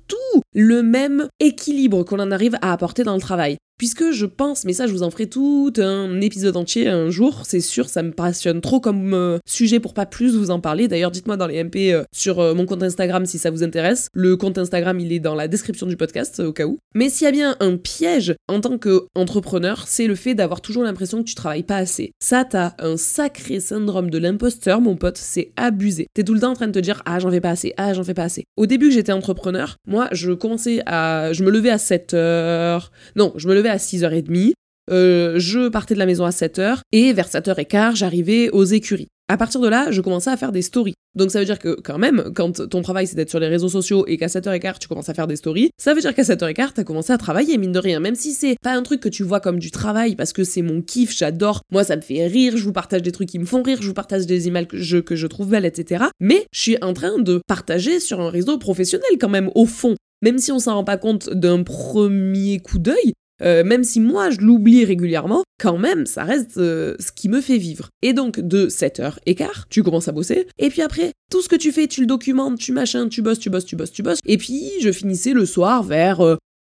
le 0.54 0.84
même 0.84 1.28
équilibre 1.40 2.04
qu'on 2.04 2.20
en 2.20 2.32
arrive 2.32 2.58
à 2.62 2.72
apporter 2.72 3.04
dans 3.04 3.16
le 3.16 3.22
travail. 3.22 3.58
Puisque 3.78 4.12
je 4.12 4.26
pense, 4.26 4.64
mais 4.64 4.72
ça 4.72 4.88
je 4.88 4.94
vous 4.94 5.04
en 5.04 5.12
ferai 5.12 5.28
tout 5.28 5.74
un 5.78 6.22
épisode 6.22 6.56
entier 6.56 6.88
un 6.88 7.10
jour, 7.10 7.42
c'est 7.46 7.60
sûr, 7.60 7.90
ça 7.90 8.04
me 8.04 8.12
passionne 8.12 8.62
trop 8.62 8.80
comme 8.80 9.14
euh, 9.14 9.38
sujet 9.46 9.82
pour 9.82 9.94
pas 9.94 10.06
plus 10.06 10.36
vous 10.38 10.50
en 10.50 10.62
parler. 10.62 10.88
D'ailleurs, 10.88 11.12
dites-moi 11.12 11.36
dans 11.36 11.48
les 11.48 11.62
MP 11.62 11.92
euh, 11.92 12.04
sur 12.16 12.40
euh, 12.40 12.54
mon 12.54 12.66
compte 12.66 12.84
Instagram 12.84 13.26
si 13.26 13.38
ça 13.38 13.52
vous 13.52 13.64
intéresse. 13.64 14.08
Le 14.14 14.38
compte 14.38 14.58
Instagram, 14.58 14.98
il 15.02 15.12
est 15.12 15.20
dans 15.20 15.36
la 15.36 15.50
description 15.50 15.88
du 15.88 15.98
podcast 15.98 16.40
au 16.40 16.54
cas 16.54 16.66
où. 16.66 16.80
Mais 16.94 17.10
s'il 17.10 17.26
y 17.26 17.28
a 17.28 17.32
bien 17.32 17.58
un 17.60 17.76
piège 17.76 18.36
en 18.48 18.62
tant 18.62 18.78
qu'entrepreneur, 18.78 19.86
c'est 19.88 20.08
le 20.08 20.16
fait 20.16 20.36
d'avoir 20.36 20.62
toujours 20.62 20.84
l'impression 20.84 21.22
que 21.22 21.28
tu 21.28 21.36
travailles 21.36 21.64
pas 21.64 21.78
assez. 21.78 22.14
Ça, 22.20 22.46
t'as 22.46 22.76
un 22.80 22.96
sacré 22.96 23.60
syndrome 23.60 24.10
de 24.10 24.18
l'imposteur, 24.18 24.80
mon 24.80 24.96
pote, 24.96 25.18
c'est 25.18 25.52
abusé. 25.58 26.08
T'es 26.14 26.24
tout 26.24 26.34
le 26.34 26.40
temps 26.40 26.52
en 26.52 26.56
train 26.56 26.68
de 26.68 26.72
te 26.72 26.80
dire 26.80 27.02
ah 27.06 27.20
j'en 27.20 27.30
fais 27.30 27.42
pas 27.42 27.50
assez, 27.50 27.74
ah 27.76 27.94
j'en 27.94 28.06
fais 28.06 28.14
pas 28.14 28.24
assez. 28.24 28.46
Au 28.56 28.68
début 28.68 28.88
que 28.88 28.94
j'étais 28.94 29.12
entrepreneur, 29.12 29.76
moi 29.86 30.08
je 30.14 30.32
commençais 30.32 30.82
à, 30.86 31.34
je 31.34 31.44
me 31.44 31.52
levais 31.52 31.72
à 31.72 31.78
7 31.78 32.14
heures. 32.14 32.92
Non, 33.18 33.34
je 33.36 33.50
me 33.50 33.54
levais 33.54 33.65
à 33.70 33.78
6h30. 33.78 34.54
Euh, 34.92 35.34
je 35.38 35.68
partais 35.68 35.96
de 35.96 36.00
la 36.00 36.06
maison 36.06 36.26
à 36.26 36.30
7h 36.30 36.80
et 36.92 37.14
vers 37.14 37.28
7h15, 37.28 37.96
j'arrivais 37.96 38.50
aux 38.52 38.66
écuries. 38.66 39.08
À 39.28 39.38
partir 39.38 39.60
de 39.60 39.68
là, 39.68 39.90
je 39.90 40.02
commençais 40.02 40.30
à 40.30 40.38
faire 40.38 40.52
des 40.52 40.62
stories. 40.62 40.94
Donc 41.16 41.32
ça 41.32 41.40
veut 41.40 41.46
dire 41.46 41.58
que 41.58 41.80
quand 41.82 41.98
même, 41.98 42.32
quand 42.36 42.70
ton 42.70 42.84
travail 42.84 43.08
c'est 43.08 43.16
d'être 43.16 43.32
sur 43.32 43.40
les 43.40 43.48
réseaux 43.48 43.70
sociaux 43.70 44.06
et 44.06 44.18
qu'à 44.18 44.28
7h15 44.28 44.78
tu 44.80 44.88
commences 44.88 45.10
à 45.10 45.16
faire 45.16 45.26
des 45.26 45.38
stories, 45.38 45.72
ça 45.80 45.96
veut 45.96 46.02
dire 46.02 46.14
qu'à 46.14 46.22
7h15 46.22 46.74
t'as 46.76 46.84
commencé 46.84 47.12
à 47.12 47.18
travailler, 47.18 47.58
mine 47.58 47.72
de 47.72 47.80
rien. 47.80 48.00
Même 48.00 48.14
si 48.14 48.34
c'est 48.34 48.56
pas 48.62 48.74
un 48.74 48.84
truc 48.84 49.00
que 49.00 49.10
tu 49.10 49.24
vois 49.24 49.40
comme 49.40 49.58
du 49.58 49.72
travail 49.72 50.16
parce 50.16 50.32
que 50.32 50.44
c'est 50.44 50.62
mon 50.62 50.84
kiff, 50.84 51.18
j'adore, 51.18 51.62
moi 51.72 51.84
ça 51.84 51.96
me 51.96 52.02
fait 52.02 52.28
rire, 52.28 52.56
je 52.56 52.64
vous 52.64 52.74
partage 52.74 53.02
des 53.02 53.12
trucs 53.12 53.30
qui 53.30 53.40
me 53.40 53.46
font 53.46 53.64
rire, 53.64 53.80
je 53.82 53.88
vous 53.88 53.96
partage 53.96 54.28
des 54.28 54.48
images 54.48 54.68
que 54.68 54.78
je, 54.78 54.98
que 54.98 55.16
je 55.16 55.26
trouve 55.26 55.50
belles, 55.50 55.66
etc. 55.66 56.06
Mais 56.20 56.46
je 56.54 56.60
suis 56.60 56.78
en 56.84 56.94
train 56.94 57.18
de 57.18 57.42
partager 57.48 58.00
sur 58.00 58.22
un 58.22 58.30
réseau 58.30 58.60
professionnel 58.60 59.10
quand 59.20 59.30
même, 59.30 59.50
au 59.56 59.66
fond. 59.66 59.96
Même 60.22 60.38
si 60.38 60.52
on 60.52 60.60
s'en 60.60 60.76
rend 60.76 60.84
pas 60.84 60.98
compte 60.98 61.30
d'un 61.30 61.64
premier 61.64 62.60
coup 62.60 62.78
d'œil, 62.78 63.14
euh, 63.42 63.64
même 63.64 63.84
si 63.84 64.00
moi 64.00 64.30
je 64.30 64.42
l'oublie 64.42 64.86
régulièrement, 64.86 65.44
quand 65.60 65.78
même, 65.78 66.06
ça 66.06 66.24
reste 66.24 66.58
euh, 66.58 66.96
ce 67.00 67.12
qui 67.12 67.30
me 67.30 67.42
fait 67.42 67.58
vivre. 67.58 67.90
Et 68.02 68.14
donc, 68.14 68.40
de 68.40 68.68
7h15, 68.68 69.64
tu 69.70 69.84
commences 69.84 70.08
à 70.08 70.12
bosser, 70.12 70.48
et 70.58 70.70
puis 70.70 70.82
après, 70.82 71.12
tout 71.32 71.42
ce 71.42 71.50
que 71.50 71.56
tu 71.56 71.72
fais, 71.72 71.88
tu 71.88 72.02
le 72.02 72.08
documentes, 72.08 72.60
tu 72.60 72.72
machin, 72.72 73.08
tu 73.08 73.22
bosses, 73.22 73.40
tu 73.40 73.50
bosses, 73.50 73.66
tu 73.66 73.76
bosses, 73.76 73.92
tu 73.92 74.04
bosses, 74.04 74.20
et 74.26 74.38
puis 74.38 74.72
je 74.82 74.92
finissais 74.92 75.34
le 75.34 75.46
soir 75.46 75.84
vers 75.84 76.20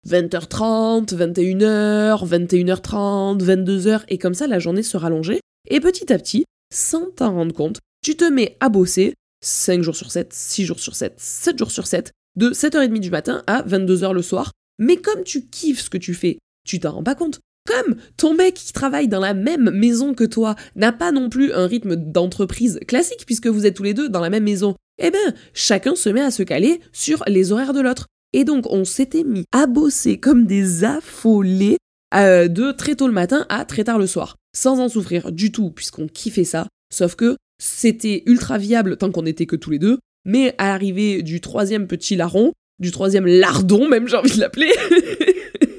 20h30, 0.08 1.14
21h, 1.14 2.28
21h30, 2.28 3.44
22h, 3.44 4.02
et 4.10 4.18
comme 4.18 4.34
ça, 4.34 4.48
la 4.48 4.60
journée 4.60 4.84
se 4.84 4.98
rallongeait, 4.98 5.42
et 5.70 5.80
petit 5.80 6.12
à 6.12 6.18
petit, 6.18 6.46
sans 6.74 7.12
t'en 7.12 7.34
rendre 7.34 7.54
compte, 7.54 7.80
tu 8.04 8.16
te 8.16 8.26
mets 8.26 8.58
à 8.60 8.70
bosser 8.70 9.14
5 9.44 9.82
jours 9.82 9.96
sur 9.96 10.12
7, 10.12 10.34
6 10.34 10.66
jours 10.66 10.80
sur 10.80 10.96
7, 10.96 11.14
7 11.18 11.58
jours 11.58 11.72
sur 11.72 11.88
7, 11.88 12.12
de 12.36 12.50
7h30 12.52 13.00
du 13.00 13.12
matin 13.12 13.44
à 13.48 13.62
22h 13.64 14.14
le 14.14 14.22
soir. 14.22 14.52
Mais 14.80 14.98
comme 14.98 15.24
tu 15.24 15.46
kiffes 15.46 15.82
ce 15.82 15.90
que 15.90 15.98
tu 15.98 16.14
fais, 16.14 16.40
tu 16.66 16.80
t'en 16.80 16.92
rends 16.92 17.04
pas 17.04 17.16
compte. 17.16 17.40
Comme 17.66 17.96
ton 18.18 18.34
mec 18.34 18.56
qui 18.56 18.74
travaille 18.74 19.08
dans 19.08 19.22
la 19.22 19.34
même 19.34 19.70
maison 19.72 20.14
que 20.14 20.26
toi 20.26 20.56
n'a 20.76 20.92
pas 20.92 21.12
non 21.12 21.30
plus 21.30 21.54
un 21.54 21.66
rythme 21.66 21.96
d'entreprise 21.96 22.80
classique 22.88 23.26
puisque 23.26 23.48
vous 23.48 23.66
êtes 23.66 23.76
tous 23.76 23.84
les 23.84 23.94
deux 23.94 24.10
dans 24.10 24.20
la 24.20 24.30
même 24.30 24.44
maison, 24.44 24.76
eh 25.02 25.12
bien, 25.12 25.34
chacun 25.54 25.96
se 25.96 26.10
met 26.10 26.22
à 26.22 26.32
se 26.32 26.44
caler 26.44 26.82
sur 26.92 27.24
les 27.28 27.52
horaires 27.52 27.74
de 27.74 27.80
l'autre. 27.80 28.08
Et 28.34 28.44
donc, 28.44 28.66
on 28.70 28.84
s'était 28.84 29.24
mis 29.24 29.46
à 29.54 29.66
bosser 29.66 30.20
comme 30.20 30.46
des 30.46 30.84
affolés 30.84 31.78
euh, 32.14 32.48
de 32.48 32.72
très 32.72 32.96
tôt 32.96 33.08
le 33.08 33.14
matin 33.14 33.46
à 33.50 33.66
très 33.66 33.84
tard 33.84 33.98
le 33.98 34.08
soir, 34.08 34.36
sans 34.56 34.80
en 34.80 34.90
souffrir 34.90 35.32
du 35.32 35.52
tout 35.52 35.72
puisqu'on 35.72 36.08
kiffait 36.08 36.44
ça, 36.44 36.68
sauf 36.94 37.16
que 37.16 37.38
c'était 37.60 38.24
ultra 38.28 38.58
viable 38.58 38.98
tant 38.98 39.12
qu'on 39.12 39.24
n'était 39.24 39.48
que 39.48 39.56
tous 39.56 39.72
les 39.72 39.80
deux, 39.80 39.98
mais 40.26 40.54
à 40.60 40.68
l'arrivée 40.68 41.24
du 41.24 41.42
troisième 41.42 41.88
petit 41.88 42.16
larron, 42.16 42.54
du 42.80 42.92
troisième 42.92 43.26
lardon 43.26 43.88
même 43.88 44.08
j'ai 44.08 44.18
envie 44.18 44.36
de 44.36 44.40
l'appeler, 44.40 44.72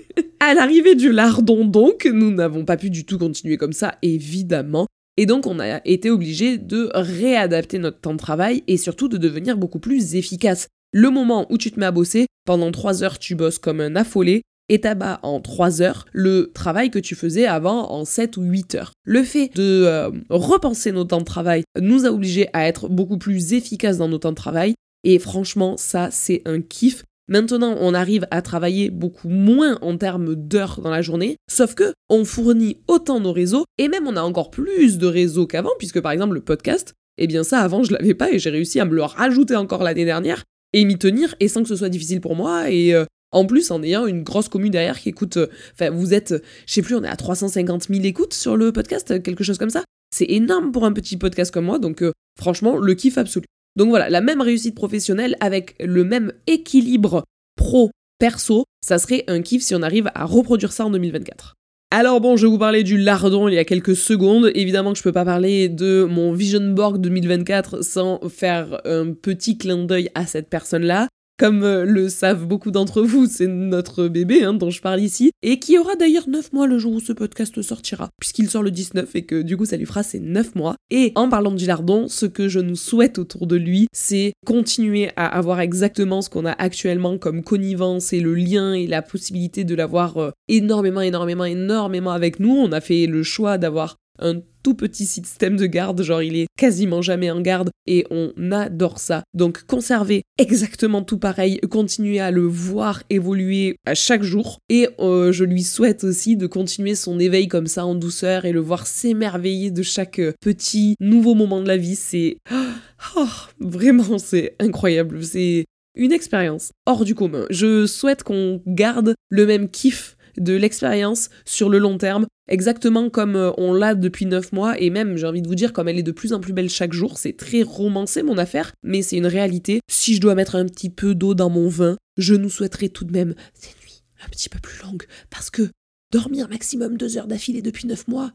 à 0.44 0.54
l'arrivée 0.54 0.94
du 0.94 1.12
lardon 1.12 1.64
donc, 1.64 2.08
nous 2.10 2.30
n'avons 2.30 2.64
pas 2.64 2.76
pu 2.76 2.90
du 2.90 3.04
tout 3.04 3.18
continuer 3.18 3.56
comme 3.56 3.72
ça, 3.72 3.96
évidemment. 4.02 4.86
Et 5.16 5.26
donc 5.26 5.46
on 5.46 5.60
a 5.60 5.80
été 5.84 6.10
obligé 6.10 6.58
de 6.58 6.90
réadapter 6.94 7.78
notre 7.78 8.00
temps 8.00 8.14
de 8.14 8.18
travail 8.18 8.64
et 8.66 8.76
surtout 8.76 9.08
de 9.08 9.16
devenir 9.16 9.56
beaucoup 9.56 9.78
plus 9.78 10.16
efficace. 10.16 10.68
Le 10.92 11.10
moment 11.10 11.46
où 11.50 11.58
tu 11.58 11.70
te 11.70 11.78
mets 11.78 11.86
à 11.86 11.92
bosser, 11.92 12.26
pendant 12.46 12.70
3 12.72 13.04
heures 13.04 13.18
tu 13.18 13.34
bosses 13.34 13.58
comme 13.58 13.80
un 13.80 13.96
affolé, 13.96 14.42
et 14.68 14.80
t'abats 14.80 15.20
en 15.22 15.40
3 15.40 15.82
heures 15.82 16.06
le 16.12 16.50
travail 16.54 16.90
que 16.90 16.98
tu 16.98 17.14
faisais 17.14 17.46
avant 17.46 17.90
en 17.92 18.04
7 18.04 18.36
ou 18.36 18.42
8 18.42 18.74
heures. 18.76 18.92
Le 19.04 19.22
fait 19.22 19.50
de 19.54 19.84
euh, 19.84 20.10
repenser 20.30 20.90
nos 20.90 21.04
temps 21.04 21.18
de 21.18 21.24
travail 21.24 21.64
nous 21.80 22.06
a 22.06 22.10
obligés 22.10 22.48
à 22.52 22.66
être 22.66 22.88
beaucoup 22.88 23.18
plus 23.18 23.52
efficaces 23.52 23.98
dans 23.98 24.08
nos 24.08 24.18
temps 24.18 24.30
de 24.30 24.36
travail 24.36 24.74
et 25.04 25.18
franchement 25.18 25.76
ça 25.76 26.08
c'est 26.10 26.42
un 26.46 26.60
kiff. 26.60 27.04
Maintenant, 27.28 27.76
on 27.80 27.94
arrive 27.94 28.26
à 28.30 28.42
travailler 28.42 28.90
beaucoup 28.90 29.28
moins 29.28 29.78
en 29.80 29.96
termes 29.96 30.34
d'heures 30.34 30.80
dans 30.82 30.90
la 30.90 31.00
journée, 31.00 31.36
sauf 31.50 31.74
que 31.74 31.94
on 32.10 32.24
fournit 32.24 32.78
autant 32.86 33.18
nos 33.18 33.32
réseaux 33.32 33.64
et 33.78 33.88
même 33.88 34.06
on 34.06 34.16
a 34.16 34.22
encore 34.22 34.50
plus 34.50 34.98
de 34.98 35.06
réseaux 35.06 35.46
qu'avant 35.46 35.72
puisque 35.78 36.00
par 36.00 36.12
exemple 36.12 36.34
le 36.34 36.42
podcast, 36.42 36.92
eh 37.16 37.26
bien 37.26 37.42
ça 37.42 37.60
avant 37.60 37.82
je 37.82 37.92
l'avais 37.92 38.14
pas 38.14 38.30
et 38.30 38.38
j'ai 38.38 38.50
réussi 38.50 38.78
à 38.78 38.84
me 38.84 38.94
le 38.94 39.02
rajouter 39.02 39.56
encore 39.56 39.82
l'année 39.82 40.04
dernière 40.04 40.44
et 40.74 40.84
m'y 40.84 40.98
tenir 40.98 41.34
et 41.40 41.48
sans 41.48 41.62
que 41.62 41.68
ce 41.68 41.76
soit 41.76 41.88
difficile 41.88 42.20
pour 42.20 42.36
moi 42.36 42.70
et 42.70 42.94
euh, 42.94 43.06
en 43.34 43.46
plus, 43.46 43.72
en 43.72 43.82
ayant 43.82 44.06
une 44.06 44.22
grosse 44.22 44.48
commune 44.48 44.70
derrière 44.70 44.98
qui 44.98 45.08
écoute, 45.08 45.38
euh, 45.38 45.48
enfin, 45.72 45.90
vous 45.90 46.14
êtes, 46.14 46.34
je 46.66 46.72
sais 46.72 46.82
plus, 46.82 46.94
on 46.94 47.02
est 47.02 47.08
à 47.08 47.16
350 47.16 47.88
000 47.88 48.04
écoutes 48.04 48.32
sur 48.32 48.56
le 48.56 48.70
podcast, 48.70 49.20
quelque 49.22 49.42
chose 49.42 49.58
comme 49.58 49.70
ça. 49.70 49.82
C'est 50.14 50.30
énorme 50.30 50.70
pour 50.70 50.84
un 50.84 50.92
petit 50.92 51.16
podcast 51.16 51.50
comme 51.50 51.64
moi, 51.64 51.80
donc 51.80 52.02
euh, 52.02 52.12
franchement, 52.38 52.76
le 52.76 52.94
kiff 52.94 53.18
absolu. 53.18 53.46
Donc 53.76 53.88
voilà, 53.88 54.08
la 54.08 54.20
même 54.20 54.40
réussite 54.40 54.74
professionnelle 54.74 55.36
avec 55.40 55.74
le 55.80 56.04
même 56.04 56.32
équilibre 56.46 57.24
pro-perso, 57.56 58.64
ça 58.80 58.98
serait 58.98 59.24
un 59.26 59.42
kiff 59.42 59.62
si 59.62 59.74
on 59.74 59.82
arrive 59.82 60.10
à 60.14 60.24
reproduire 60.24 60.72
ça 60.72 60.86
en 60.86 60.90
2024. 60.90 61.54
Alors 61.90 62.20
bon, 62.20 62.36
je 62.36 62.46
vous 62.46 62.58
parler 62.58 62.82
du 62.82 62.98
lardon 62.98 63.46
il 63.46 63.54
y 63.54 63.58
a 63.58 63.64
quelques 63.64 63.94
secondes. 63.94 64.50
Évidemment 64.54 64.92
que 64.92 64.98
je 64.98 65.02
peux 65.04 65.12
pas 65.12 65.24
parler 65.24 65.68
de 65.68 66.04
mon 66.10 66.32
Vision 66.32 66.72
Board 66.72 67.00
2024 67.00 67.84
sans 67.84 68.20
faire 68.28 68.80
un 68.84 69.12
petit 69.12 69.58
clin 69.58 69.84
d'œil 69.84 70.10
à 70.16 70.26
cette 70.26 70.48
personne-là 70.48 71.08
comme 71.38 71.62
euh, 71.62 71.84
le 71.84 72.08
savent 72.08 72.46
beaucoup 72.46 72.70
d'entre 72.70 73.02
vous, 73.02 73.26
c'est 73.26 73.46
notre 73.46 74.08
bébé 74.08 74.44
hein, 74.44 74.54
dont 74.54 74.70
je 74.70 74.80
parle 74.80 75.00
ici, 75.00 75.32
et 75.42 75.58
qui 75.58 75.78
aura 75.78 75.96
d'ailleurs 75.96 76.28
9 76.28 76.52
mois 76.52 76.66
le 76.66 76.78
jour 76.78 76.92
où 76.92 77.00
ce 77.00 77.12
podcast 77.12 77.60
sortira, 77.62 78.10
puisqu'il 78.20 78.48
sort 78.48 78.62
le 78.62 78.70
19 78.70 79.14
et 79.16 79.24
que 79.24 79.42
du 79.42 79.56
coup 79.56 79.64
ça 79.64 79.76
lui 79.76 79.86
fera 79.86 80.02
ses 80.02 80.20
9 80.20 80.54
mois. 80.54 80.76
Et 80.90 81.12
en 81.14 81.28
parlant 81.28 81.50
de 81.50 81.58
Gilardon, 81.58 82.08
ce 82.08 82.26
que 82.26 82.48
je 82.48 82.60
nous 82.60 82.76
souhaite 82.76 83.18
autour 83.18 83.46
de 83.46 83.56
lui, 83.56 83.88
c'est 83.92 84.32
continuer 84.46 85.10
à 85.16 85.26
avoir 85.26 85.60
exactement 85.60 86.22
ce 86.22 86.30
qu'on 86.30 86.46
a 86.46 86.52
actuellement 86.52 87.18
comme 87.18 87.42
connivence 87.42 88.12
et 88.12 88.20
le 88.20 88.34
lien 88.34 88.72
et 88.72 88.86
la 88.86 89.02
possibilité 89.02 89.64
de 89.64 89.74
l'avoir 89.74 90.18
euh, 90.18 90.30
énormément, 90.48 91.00
énormément, 91.00 91.44
énormément 91.44 92.12
avec 92.12 92.40
nous. 92.40 92.54
On 92.54 92.72
a 92.72 92.80
fait 92.80 93.06
le 93.06 93.22
choix 93.22 93.58
d'avoir 93.58 93.96
un 94.18 94.40
tout 94.62 94.74
petit 94.74 95.04
système 95.04 95.56
de 95.56 95.66
garde, 95.66 96.02
genre 96.02 96.22
il 96.22 96.36
est 96.36 96.46
quasiment 96.56 97.02
jamais 97.02 97.30
en 97.30 97.40
garde 97.40 97.70
et 97.86 98.06
on 98.10 98.32
adore 98.50 98.98
ça. 98.98 99.22
Donc 99.34 99.64
conserver 99.64 100.22
exactement 100.38 101.02
tout 101.02 101.18
pareil, 101.18 101.60
continuer 101.70 102.20
à 102.20 102.30
le 102.30 102.42
voir 102.42 103.02
évoluer 103.10 103.76
à 103.86 103.94
chaque 103.94 104.22
jour 104.22 104.58
et 104.68 104.88
euh, 105.00 105.32
je 105.32 105.44
lui 105.44 105.62
souhaite 105.62 106.04
aussi 106.04 106.36
de 106.36 106.46
continuer 106.46 106.94
son 106.94 107.18
éveil 107.20 107.48
comme 107.48 107.66
ça 107.66 107.84
en 107.84 107.94
douceur 107.94 108.44
et 108.46 108.52
le 108.52 108.60
voir 108.60 108.86
s'émerveiller 108.86 109.70
de 109.70 109.82
chaque 109.82 110.20
petit 110.40 110.96
nouveau 111.00 111.34
moment 111.34 111.60
de 111.60 111.68
la 111.68 111.76
vie. 111.76 111.96
C'est 111.96 112.38
oh, 113.16 113.26
vraiment 113.60 114.18
c'est 114.18 114.56
incroyable, 114.60 115.22
c'est 115.22 115.66
une 115.96 116.12
expérience 116.12 116.72
hors 116.86 117.04
du 117.04 117.14
commun. 117.14 117.46
Je 117.50 117.86
souhaite 117.86 118.22
qu'on 118.22 118.62
garde 118.66 119.14
le 119.28 119.46
même 119.46 119.68
kiff 119.68 120.16
de 120.36 120.54
l'expérience 120.54 121.30
sur 121.44 121.68
le 121.68 121.78
long 121.78 121.98
terme, 121.98 122.26
exactement 122.48 123.10
comme 123.10 123.36
euh, 123.36 123.52
on 123.58 123.72
l'a 123.72 123.94
depuis 123.94 124.26
9 124.26 124.52
mois, 124.52 124.80
et 124.80 124.90
même, 124.90 125.16
j'ai 125.16 125.26
envie 125.26 125.42
de 125.42 125.48
vous 125.48 125.54
dire, 125.54 125.72
comme 125.72 125.88
elle 125.88 125.98
est 125.98 126.02
de 126.02 126.12
plus 126.12 126.32
en 126.32 126.40
plus 126.40 126.52
belle 126.52 126.70
chaque 126.70 126.92
jour, 126.92 127.18
c'est 127.18 127.36
très 127.36 127.62
romancé 127.62 128.22
mon 128.22 128.38
affaire, 128.38 128.72
mais 128.82 129.02
c'est 129.02 129.16
une 129.16 129.26
réalité. 129.26 129.80
Si 129.90 130.14
je 130.14 130.20
dois 130.20 130.34
mettre 130.34 130.56
un 130.56 130.66
petit 130.66 130.90
peu 130.90 131.14
d'eau 131.14 131.34
dans 131.34 131.50
mon 131.50 131.68
vin, 131.68 131.96
je 132.16 132.34
nous 132.34 132.50
souhaiterais 132.50 132.88
tout 132.88 133.04
de 133.04 133.12
même 133.12 133.34
ces 133.54 133.70
nuits 133.82 134.02
un 134.24 134.28
petit 134.28 134.48
peu 134.48 134.58
plus 134.58 134.82
longues, 134.82 135.04
parce 135.30 135.50
que 135.50 135.70
dormir 136.12 136.48
maximum 136.48 136.96
2 136.96 137.18
heures 137.18 137.26
d'affilée 137.26 137.62
depuis 137.62 137.86
9 137.86 138.08
mois... 138.08 138.32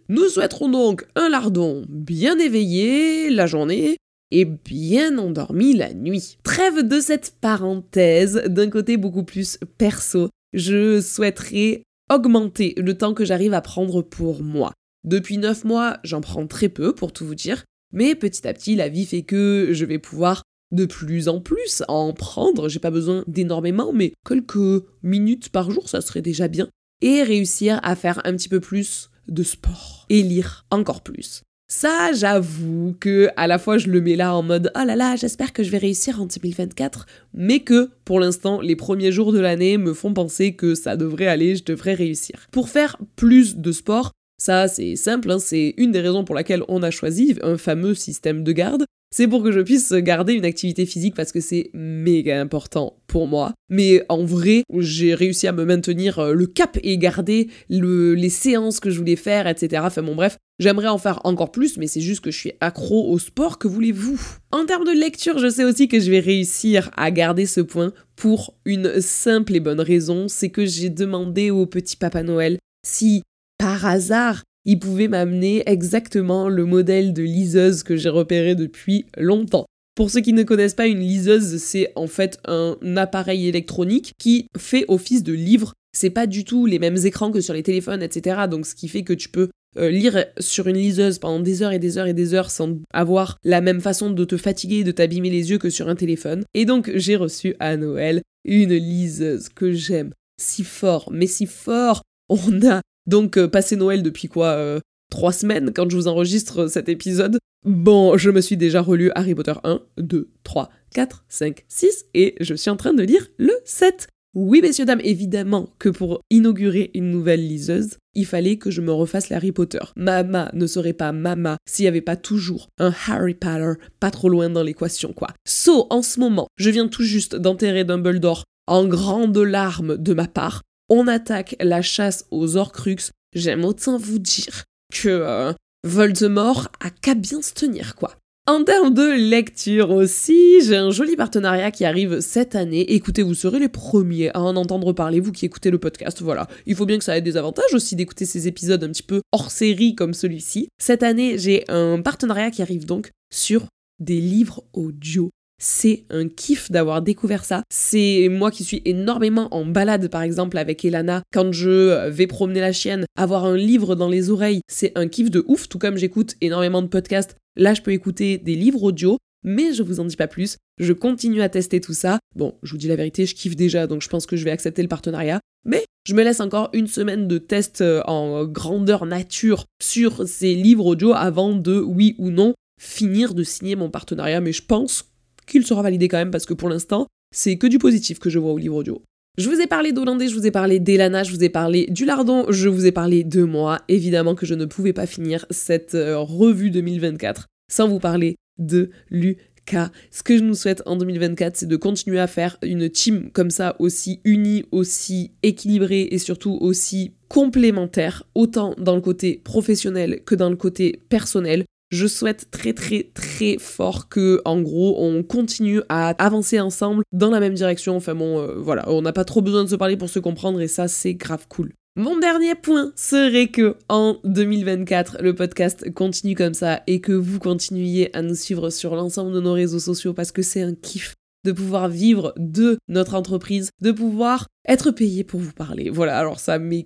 Nous 0.10 0.30
souhaiterons 0.30 0.70
donc 0.70 1.06
un 1.16 1.28
lardon 1.28 1.86
bien 1.90 2.40
éveillé 2.40 3.30
la 3.30 3.46
journée 3.46 3.98
et 4.32 4.46
bien 4.46 5.18
endormi 5.18 5.74
la 5.74 5.94
nuit. 5.94 6.38
Trêve 6.44 6.88
de 6.88 7.00
cette 7.00 7.36
parenthèse, 7.40 8.44
d'un 8.48 8.70
côté 8.70 8.98
beaucoup 8.98 9.24
plus 9.24 9.58
perso, 9.78 10.30
je 10.54 11.02
souhaiterais 11.02 11.84
augmenter 12.10 12.74
le 12.78 12.98
temps 12.98 13.13
que 13.13 13.26
j'arrive 13.26 13.54
à 13.54 13.62
prendre 13.62 14.02
pour 14.02 14.42
moi. 14.42 14.74
Depuis 15.04 15.38
9 15.38 15.63
mois, 15.66 15.98
j'en 16.04 16.22
prends 16.22 16.48
très 16.48 16.70
peu 16.70 16.94
pour 16.94 17.13
tout 17.13 17.26
vous 17.26 17.36
dire, 17.36 17.63
mais 17.94 18.16
petit 18.16 18.48
à 18.48 18.54
petit, 18.54 18.76
la 18.76 18.90
vie 18.90 19.06
fait 19.06 19.24
que 19.24 19.70
je 19.72 19.86
vais 19.86 20.00
pouvoir 20.00 20.44
de 20.72 20.86
plus 20.86 21.28
en 21.30 21.40
plus 21.40 21.84
en 21.88 22.13
prendre. 22.13 22.70
J'ai 22.70 22.80
pas 22.80 22.92
besoin 22.92 23.24
d'énormément, 23.28 23.94
mais 23.94 24.13
quelques 24.26 24.84
minutes 25.04 25.50
par 25.50 25.72
jour, 25.72 25.88
ça 25.88 26.02
serait 26.02 26.22
déjà 26.22 26.48
bien. 26.48 26.68
Et 27.02 27.24
réussir 27.24 27.80
à 27.84 27.96
faire 27.96 28.22
un 28.26 28.34
petit 28.34 28.50
peu 28.50 28.60
plus 28.60 29.10
de 29.28 29.44
sport 29.44 30.06
et 30.10 30.24
lire 30.24 30.66
encore 30.72 31.02
plus. 31.02 31.44
Ça, 31.69 32.13
j'avoue 32.13 32.95
que 32.97 33.27
à 33.36 33.45
la 33.45 33.60
fois 33.60 33.77
je 33.77 33.89
le 33.89 33.99
mets 33.99 34.15
là 34.15 34.34
en 34.34 34.41
mode 34.41 34.71
oh 34.73 34.86
là 34.86 34.95
là, 34.95 35.17
j'espère 35.17 35.51
que 35.51 35.63
je 35.63 35.69
vais 35.69 35.77
réussir 35.77 36.21
en 36.21 36.25
2024, 36.25 37.06
mais 37.34 37.60
que 37.60 37.89
pour 38.06 38.21
l'instant, 38.21 38.62
les 38.62 38.77
premiers 38.77 39.12
jours 39.12 39.34
de 39.34 39.39
l'année 39.39 39.77
me 39.77 39.93
font 39.93 40.13
penser 40.13 40.53
que 40.53 40.75
ça 40.75 40.95
devrait 40.95 41.27
aller, 41.27 41.58
je 41.58 41.65
devrais 41.65 41.93
réussir. 41.93 42.47
Pour 42.53 42.69
faire 42.69 42.95
plus 43.17 43.58
de 43.58 43.73
sport, 43.73 44.12
ça 44.38 44.69
c'est 44.69 44.95
simple, 44.95 45.30
hein, 45.30 45.39
c'est 45.39 45.73
une 45.75 45.91
des 45.91 45.99
raisons 45.99 46.23
pour 46.23 46.36
laquelle 46.36 46.63
on 46.69 46.84
a 46.84 46.89
choisi 46.89 47.38
un 47.43 47.58
fameux 47.58 47.95
système 47.95 48.45
de 48.45 48.51
garde 48.53 48.86
c'est 49.10 49.28
pour 49.28 49.43
que 49.43 49.52
je 49.52 49.62
puisse 49.62 49.93
garder 49.93 50.34
une 50.34 50.46
activité 50.46 50.86
physique 50.86 51.15
parce 51.15 51.32
que 51.32 51.39
c'est 51.39 51.70
méga 51.74 52.39
important 52.39 52.98
pour 53.08 53.28
moi. 53.28 53.54
Mais 53.70 54.04
en 54.10 54.24
vrai, 54.24 54.63
j'ai 54.78 55.13
réussi 55.13 55.48
à 55.48 55.52
me 55.54 55.65
maintenir 55.65 56.20
euh, 56.20 56.34
le 56.34 56.46
cap 56.46 56.78
et 56.84 56.98
garder 56.98 57.50
les 57.70 58.30
séances 58.30 58.80
que 58.80 58.89
je 58.89 59.00
voulais 59.00 59.15
faire, 59.15 59.48
etc. 59.48 59.84
Enfin 59.86 60.04
bon 60.04 60.15
bref, 60.15 60.38
j'aimerais 60.60 60.88
en 60.88 60.98
faire 60.98 61.22
encore 61.24 61.52
plus, 61.52 61.78
mais 61.78 61.88
c'est 61.88 62.02
juste 62.02 62.22
que 62.22 62.32
je 62.32 62.38
suis 62.38 62.54
accro 62.60 63.10
au 63.12 63.20
sport, 63.20 63.60
que 63.60 63.67
voulez-vous? 63.67 64.20
En 64.52 64.65
termes 64.65 64.86
de 64.86 64.91
lecture, 64.91 65.39
je 65.39 65.50
sais 65.50 65.63
aussi 65.63 65.88
que 65.88 66.00
je 66.00 66.12
vais 66.12 66.20
réussir 66.20 66.91
à 66.98 67.12
garder 67.12 67.46
ce 67.46 67.62
point 67.62 67.93
pour 68.15 68.56
une 68.65 69.00
simple 69.02 69.56
et 69.56 69.60
bonne 69.60 69.82
raison, 69.82 70.28
c'est 70.28 70.50
que 70.50 70.65
j'ai 70.65 70.89
demandé 70.89 71.52
au 71.52 71.65
petit 71.65 71.96
Papa 71.96 72.24
Noël 72.24 72.58
si 72.86 73.24
par 73.58 73.86
hasard 73.86 74.43
il 74.67 74.80
pouvait 74.80 75.08
m'amener 75.08 75.63
exactement 75.65 76.49
le 76.49 76.65
modèle 76.65 77.13
de 77.13 77.23
liseuse 77.23 77.84
que 77.84 77.95
j'ai 77.95 78.10
repéré 78.10 78.53
depuis 78.53 79.06
longtemps. 79.17 79.65
Pour 79.95 80.12
ceux 80.12 80.19
qui 80.19 80.34
ne 80.34 80.43
connaissent 80.43 80.75
pas, 80.75 80.88
une 80.88 80.99
liseuse, 80.99 81.58
c'est 81.58 81.91
en 81.95 82.06
fait 82.06 82.38
un 82.45 82.77
appareil 82.97 83.47
électronique 83.47 84.12
qui 84.19 84.47
fait 84.56 84.86
office 84.89 85.23
de 85.23 85.34
livre. 85.34 85.73
C'est 85.91 86.12
pas 86.12 86.27
du 86.27 86.43
tout 86.43 86.67
les 86.67 86.77
mêmes 86.77 86.97
écrans 86.97 87.32
que 87.32 87.41
sur 87.41 87.56
les 87.56 87.63
téléphones, 87.63 88.03
etc. 88.03 88.41
Donc 88.51 88.67
ce 88.67 88.75
qui 88.75 88.89
fait 88.89 89.03
que 89.03 89.13
tu 89.13 89.30
peux 89.30 89.49
euh, 89.77 89.89
lire 89.89 90.25
sur 90.39 90.67
une 90.67 90.77
liseuse 90.77 91.17
pendant 91.17 91.39
des 91.39 91.63
heures 91.63 91.71
et 91.71 91.80
des 91.80 91.97
heures 91.97 92.06
et 92.06 92.13
des 92.13 92.34
heures 92.34 92.51
sans 92.51 92.77
avoir 92.93 93.38
la 93.43 93.62
même 93.62 93.82
façon 93.82 94.12
de 94.12 94.25
te 94.25 94.38
fatiguer 94.38 94.80
et 94.80 94.84
de 94.84 94.91
t'abîmer 94.91 95.30
les 95.30 95.49
yeux 95.49 95.58
que 95.58 95.69
sur 95.69 95.88
un 95.88 95.95
téléphone. 95.95 96.43
Et 96.53 96.65
donc 96.65 96.91
j'ai 96.93 97.15
reçu 97.15 97.56
à 97.60 97.77
Noël 97.77 98.21
une 98.43 98.75
liseuse 98.75 99.49
que 99.49 99.71
j'aime 99.71 100.12
si 100.39 100.63
fort, 100.63 101.10
mais 101.12 101.27
si 101.27 101.45
fort. 101.45 102.03
On 102.30 102.62
a 102.67 102.82
donc, 103.08 103.38
euh, 103.38 103.48
passé 103.48 103.76
Noël 103.76 104.04
depuis 104.04 104.28
quoi 104.28 104.50
euh, 104.50 104.80
Trois 105.10 105.32
semaines 105.32 105.72
quand 105.74 105.89
je 105.89 105.96
vous 105.96 106.08
enregistre 106.08 106.67
cet 106.67 106.89
épisode. 106.89 107.39
Bon, 107.65 108.17
je 108.17 108.30
me 108.30 108.41
suis 108.41 108.58
déjà 108.58 108.82
relu 108.82 109.10
Harry 109.15 109.34
Potter 109.34 109.54
1, 109.63 109.82
2, 109.98 110.30
3, 110.43 110.70
4, 110.93 111.26
5, 111.30 111.65
6 111.67 112.06
et 112.13 112.36
je 112.41 112.54
suis 112.54 112.70
en 112.70 112.76
train 112.76 112.93
de 112.93 113.04
lire 113.04 113.28
le 113.38 113.54
7. 113.65 114.08
Oui, 114.36 114.62
messieurs, 114.62 114.86
dames, 114.86 115.02
évidemment 115.04 115.70
que 115.80 115.89
pour 115.89 116.22
inaugurer 116.30 116.91
une 116.93 117.10
nouvelle 117.10 117.48
liseuse, 117.48 117.98
il 118.13 118.26
fallait 118.26 118.58
que 118.58 118.70
je 118.70 118.82
me 118.82 118.91
refasse 118.91 119.32
Harry 119.32 119.52
Potter. 119.52 119.80
Mama 119.96 120.52
ne 120.54 120.67
serait 120.67 120.93
pas 120.93 121.12
Mama 121.12 121.58
s'il 121.65 121.86
n'y 121.86 121.89
avait 121.89 122.02
pas 122.02 122.17
toujours 122.17 122.67
un 122.78 122.93
Harry 123.08 123.34
Potter 123.34 123.74
pas 124.00 124.12
trop 124.12 124.30
loin 124.30 124.50
dans 124.50 124.63
l'équation, 124.63 125.13
quoi. 125.13 125.30
So, 125.48 125.88
en 125.89 126.02
ce 126.02 126.20
moment, 126.20 126.48
je 126.58 126.70
viens 126.70 126.88
tout 126.88 127.04
juste 127.04 127.36
d'enterrer 127.36 127.86
Dumbledore 127.86 128.43
en 128.67 128.86
grandes 128.86 129.38
larmes 129.38 129.98
de 129.98 130.13
ma 130.13 130.28
part. 130.28 130.62
On 130.89 131.08
attaque 131.08 131.56
la 131.60 131.82
chasse 131.82 132.26
aux 132.32 132.56
Horcruxes. 132.56 133.12
J'aime 133.34 133.65
autant 133.65 133.97
vous 133.97 134.19
dire 134.19 134.63
que 134.93 135.10
euh, 135.10 135.54
Voldemort 135.84 136.69
a 136.80 136.89
qu'à 136.89 137.13
bien 137.13 137.41
se 137.41 137.54
tenir, 137.54 137.95
quoi. 137.95 138.15
En 138.50 138.63
termes 138.63 138.93
de 138.93 139.30
lecture 139.30 139.89
aussi, 139.89 140.62
j'ai 140.62 140.78
un 140.78 140.89
joli 140.89 141.17
partenariat 141.17 141.71
qui 141.71 141.84
arrive 141.84 142.21
cette 142.21 142.56
année. 142.56 142.93
Écoutez, 142.93 143.21
vous 143.21 143.34
serez 143.34 143.60
les 143.60 143.67
premiers 143.67 144.30
à 144.30 144.39
en 144.39 144.56
entendre 144.56 144.93
parler, 144.93 145.19
vous 145.19 145.34
qui 145.34 145.45
écoutez 145.45 145.69
le 145.69 145.78
podcast. 145.78 146.21
Voilà, 146.21 146.47
il 146.65 146.73
faut 146.73 146.86
bien 146.86 146.97
que 146.97 147.04
ça 147.04 147.17
ait 147.17 147.21
des 147.21 147.36
avantages 147.36 147.73
aussi 147.73 147.97
d'écouter 147.97 148.26
ces 148.26 148.47
épisodes 148.47 148.82
un 148.82 148.88
petit 148.88 149.04
peu 149.04 149.19
hors 149.34 149.52
série 149.52 149.95
comme 149.95 150.13
celui-ci. 150.13 150.69
Cette 150.78 151.04
année, 151.04 151.38
j'ai 151.38 151.65
un 151.67 152.02
partenariat 152.02 152.50
qui 152.50 152.62
arrive 152.62 152.86
donc 152.86 153.12
sur 153.30 153.65
des 154.00 154.21
livres 154.21 154.63
audio. 154.71 155.30
C'est 155.60 156.06
un 156.12 156.28
kiff 156.28 156.70
d'avoir 156.72 157.02
découvert 157.02 157.43
ça. 157.43 157.63
C'est 157.72 158.28
moi 158.30 158.52
qui 158.52 158.63
suis 158.63 158.82
énormément 158.86 159.48
en 159.52 159.65
balade, 159.65 160.08
par 160.08 160.22
exemple, 160.22 160.58
avec 160.58 160.86
Elana. 160.86 161.24
Quand 161.34 161.52
je 161.52 162.10
vais 162.10 162.28
promener 162.28 162.60
la 162.60 162.74
chienne, 162.74 163.06
avoir 163.17 163.46
un 163.46 163.58
livre 163.58 163.96
dans 163.96 164.10
les 164.10 164.30
oreilles, 164.30 164.62
c'est 164.67 164.91
un 164.96 165.08
kiff 165.08 165.32
de 165.32 165.43
ouf, 165.48 165.67
tout 165.67 165.80
comme 165.80 165.98
j'écoute 165.98 166.36
énormément 166.41 166.84
de 166.84 166.88
podcasts. 166.88 167.36
Là, 167.56 167.74
je 167.74 167.82
peux 167.82 167.91
écouter 167.91 168.38
des 168.38 168.56
livres 168.56 168.84
audio, 168.84 169.17
mais 169.43 169.74
je 169.74 169.82
vous 169.82 170.00
en 170.00 170.06
dis 170.06 170.15
pas 170.15 170.28
plus. 170.28 170.58
Je 170.78 170.93
continue 170.93 171.41
à 171.41 171.50
tester 171.50 171.82
tout 171.82 171.93
ça. 171.93 172.20
Bon, 172.36 172.54
je 172.62 172.72
vous 172.72 172.78
dis 172.78 172.88
la 172.88 172.96
vérité, 172.96 173.26
je 173.26 173.34
kiffe 173.34 173.56
déjà, 173.56 173.88
donc 173.88 174.04
je 174.04 174.10
pense 174.10 174.28
que 174.28 174.36
je 174.36 174.43
vais 174.43 174.52
accepter 174.52 174.84
le 174.84 174.88
partenariat. 174.88 175.39
Mais 175.65 175.86
je 176.08 176.13
me 176.13 176.24
laisse 176.24 176.39
encore 176.39 176.70
une 176.74 176.88
semaine 176.88 177.28
de 177.28 177.39
test 177.39 177.82
euh, 177.82 178.04
en 178.06 178.46
grandeur 178.46 179.08
nature 179.08 179.65
sur 179.82 180.28
ces 180.28 180.54
livres 180.54 180.86
audio 180.86 181.13
avant 181.13 181.56
de, 181.56 181.80
oui 181.80 182.15
ou 182.20 182.30
non, 182.30 182.54
finir 182.80 183.34
de 183.34 183.43
signer 183.43 183.76
mon 183.76 183.89
partenariat. 183.89 184.39
Mais 184.39 184.54
je 184.54 184.63
pense 184.63 185.06
qu'il 185.47 185.65
sera 185.65 185.81
validé 185.81 186.07
quand 186.07 186.17
même 186.17 186.31
parce 186.31 186.45
que 186.45 186.53
pour 186.53 186.69
l'instant, 186.69 187.07
c'est 187.36 187.57
que 187.57 187.67
du 187.67 187.79
positif 187.79 188.19
que 188.19 188.29
je 188.29 188.39
vois 188.39 188.51
au 188.51 188.57
livre 188.57 188.75
audio. 188.75 189.01
Je 189.38 189.49
vous 189.49 189.62
ai 189.62 189.67
parlé 189.67 189.91
d'Hollandais, 189.91 190.27
je 190.27 190.36
vous 190.36 190.47
ai 190.47 190.51
parlé 190.51 190.79
d'Elana, 190.79 191.23
je 191.23 191.31
vous 191.31 191.43
ai 191.43 191.49
parlé 191.49 191.86
du 191.91 192.05
Lardon, 192.05 192.47
je 192.49 192.69
vous 192.69 192.88
ai 192.88 192.91
parlé 192.91 193.23
de 193.23 193.43
moi. 193.43 193.81
Évidemment 193.88 194.33
que 194.33 194.47
je 194.47 194.55
ne 194.55 194.65
pouvais 194.65 194.93
pas 194.93 195.05
finir 195.05 195.45
cette 195.51 195.93
euh, 195.93 196.17
revue 196.17 196.71
2024 196.71 197.45
sans 197.71 197.88
vous 197.88 197.99
parler 197.99 198.38
de 198.57 198.89
Lucas. 199.12 199.91
Ce 200.10 200.23
que 200.23 200.38
je 200.38 200.43
nous 200.43 200.55
souhaite 200.55 200.81
en 200.88 200.95
2024, 200.95 201.55
c'est 201.55 201.67
de 201.67 201.75
continuer 201.75 202.19
à 202.19 202.25
faire 202.25 202.57
une 202.63 202.89
team 202.89 203.29
comme 203.31 203.51
ça, 203.51 203.75
aussi 203.77 204.21
unie, 204.23 204.63
aussi 204.71 205.33
équilibrée 205.43 206.07
et 206.10 206.17
surtout 206.17 206.57
aussi 206.60 207.13
complémentaire, 207.27 208.23
autant 208.33 208.73
dans 208.79 208.95
le 208.95 209.01
côté 209.01 209.39
professionnel 209.43 210.21
que 210.25 210.33
dans 210.33 210.49
le 210.49 210.55
côté 210.55 211.01
personnel. 211.10 211.65
Je 211.89 212.06
souhaite 212.06 212.52
très 212.52 212.73
très 212.73 213.12
très 213.13 213.58
fort 213.58 214.10
que, 214.10 214.41
en 214.43 214.62
gros, 214.62 215.02
on 215.02 215.23
continue 215.23 215.82
à 215.88 216.10
avancer 216.23 216.60
ensemble 216.60 217.04
dans 217.13 217.30
la 217.30 217.39
même 217.39 217.54
direction. 217.54 217.95
Enfin 217.95 218.13
bon, 218.13 218.39
euh, 218.39 218.56
voilà, 218.58 218.89
on 218.89 219.02
n'a 219.02 219.13
pas 219.13 219.23
trop 219.23 219.41
besoin 219.41 219.63
de 219.63 219.69
se 219.69 219.76
parler 219.76 219.95
pour 219.95 220.10
se 220.10 220.19
comprendre 220.19 220.60
et 220.60 220.67
ça, 220.67 220.88
c'est 220.88 221.13
grave 221.13 221.47
cool. 221.47 221.71
Mon 221.95 222.19
dernier 222.19 222.54
point 222.54 222.91
serait 222.95 223.47
que 223.47 223.76
en 223.89 224.17
2024, 224.23 225.17
le 225.21 225.34
podcast 225.34 225.91
continue 225.93 226.36
comme 226.36 226.54
ça 226.54 226.84
et 226.86 227.02
que 227.02 227.13
vous 227.13 227.39
continuiez 227.39 228.15
à 228.15 228.21
nous 228.21 228.36
suivre 228.36 228.69
sur 228.69 228.95
l'ensemble 228.95 229.34
de 229.34 229.39
nos 229.39 229.54
réseaux 229.54 229.80
sociaux 229.80 230.13
parce 230.13 230.32
que 230.32 230.43
c'est 230.43 230.62
un 230.62 230.76
kiff 230.76 231.15
de 231.43 231.54
pouvoir 231.54 231.88
vivre 231.88 232.34
de 232.38 232.78
notre 232.88 233.15
entreprise, 233.15 233.71
de 233.82 233.91
pouvoir 233.91 234.47
être 234.67 234.91
payé 234.91 235.23
pour 235.23 235.39
vous 235.39 235.54
parler. 235.54 235.89
Voilà, 235.89 236.19
alors 236.19 236.39
ça, 236.39 236.60
mais 236.60 236.86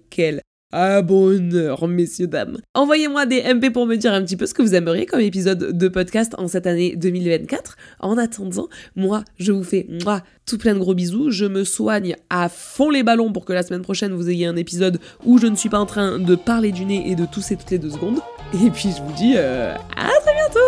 ah 0.74 1.02
bonheur, 1.02 1.86
messieurs, 1.88 2.28
dames. 2.28 2.58
Envoyez-moi 2.74 3.26
des 3.26 3.42
MP 3.42 3.72
pour 3.72 3.86
me 3.86 3.98
dire 3.98 4.14
un 4.14 4.24
petit 4.24 4.38
peu 4.38 4.46
ce 4.46 4.54
que 4.54 4.62
vous 4.62 4.74
aimeriez 4.74 5.06
comme 5.06 5.20
épisode 5.20 5.78
de 5.78 5.88
podcast 5.90 6.34
en 6.38 6.48
cette 6.48 6.66
année 6.66 6.96
2024. 6.96 7.76
En 8.00 8.18
attendant, 8.18 8.70
moi, 8.96 9.26
je 9.38 9.52
vous 9.52 9.66
fais 9.66 9.86
moi, 10.06 10.22
tout 10.46 10.58
plein 10.58 10.74
de 10.74 10.80
gros 10.80 10.94
bisous. 10.94 11.30
Je 11.30 11.46
me 11.46 11.66
soigne 11.66 12.16
à 12.30 12.48
fond 12.48 12.90
les 12.90 13.04
ballons 13.04 13.34
pour 13.34 13.44
que 13.44 13.52
la 13.52 13.64
semaine 13.64 13.82
prochaine, 13.82 14.14
vous 14.14 14.30
ayez 14.30 14.46
un 14.46 14.56
épisode 14.56 15.00
où 15.26 15.38
je 15.38 15.48
ne 15.48 15.58
suis 15.58 15.70
pas 15.70 15.80
en 15.80 15.86
train 15.86 16.20
de 16.20 16.36
parler 16.36 16.72
du 16.72 16.86
nez 16.86 17.04
et 17.10 17.16
de 17.16 17.26
tousser 17.26 17.58
toutes 17.58 17.72
les 17.72 17.80
deux 17.80 17.92
secondes. 17.92 18.20
Et 18.54 18.70
puis, 18.70 18.92
je 18.96 19.02
vous 19.02 19.14
dis 19.14 19.34
euh, 19.36 19.76
à 19.98 20.10
très 20.22 20.34
bientôt 20.34 20.60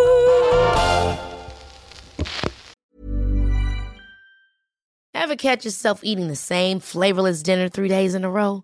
Ever 5.14 5.38
catch 5.38 5.64
yourself 5.64 6.02
eating 6.04 6.28
the 6.28 6.36
same 6.36 6.82
flavorless 6.82 7.42
dinner 7.42 7.70
three 7.70 7.88
days 7.88 8.14
in 8.14 8.26
a 8.26 8.30
row? 8.30 8.64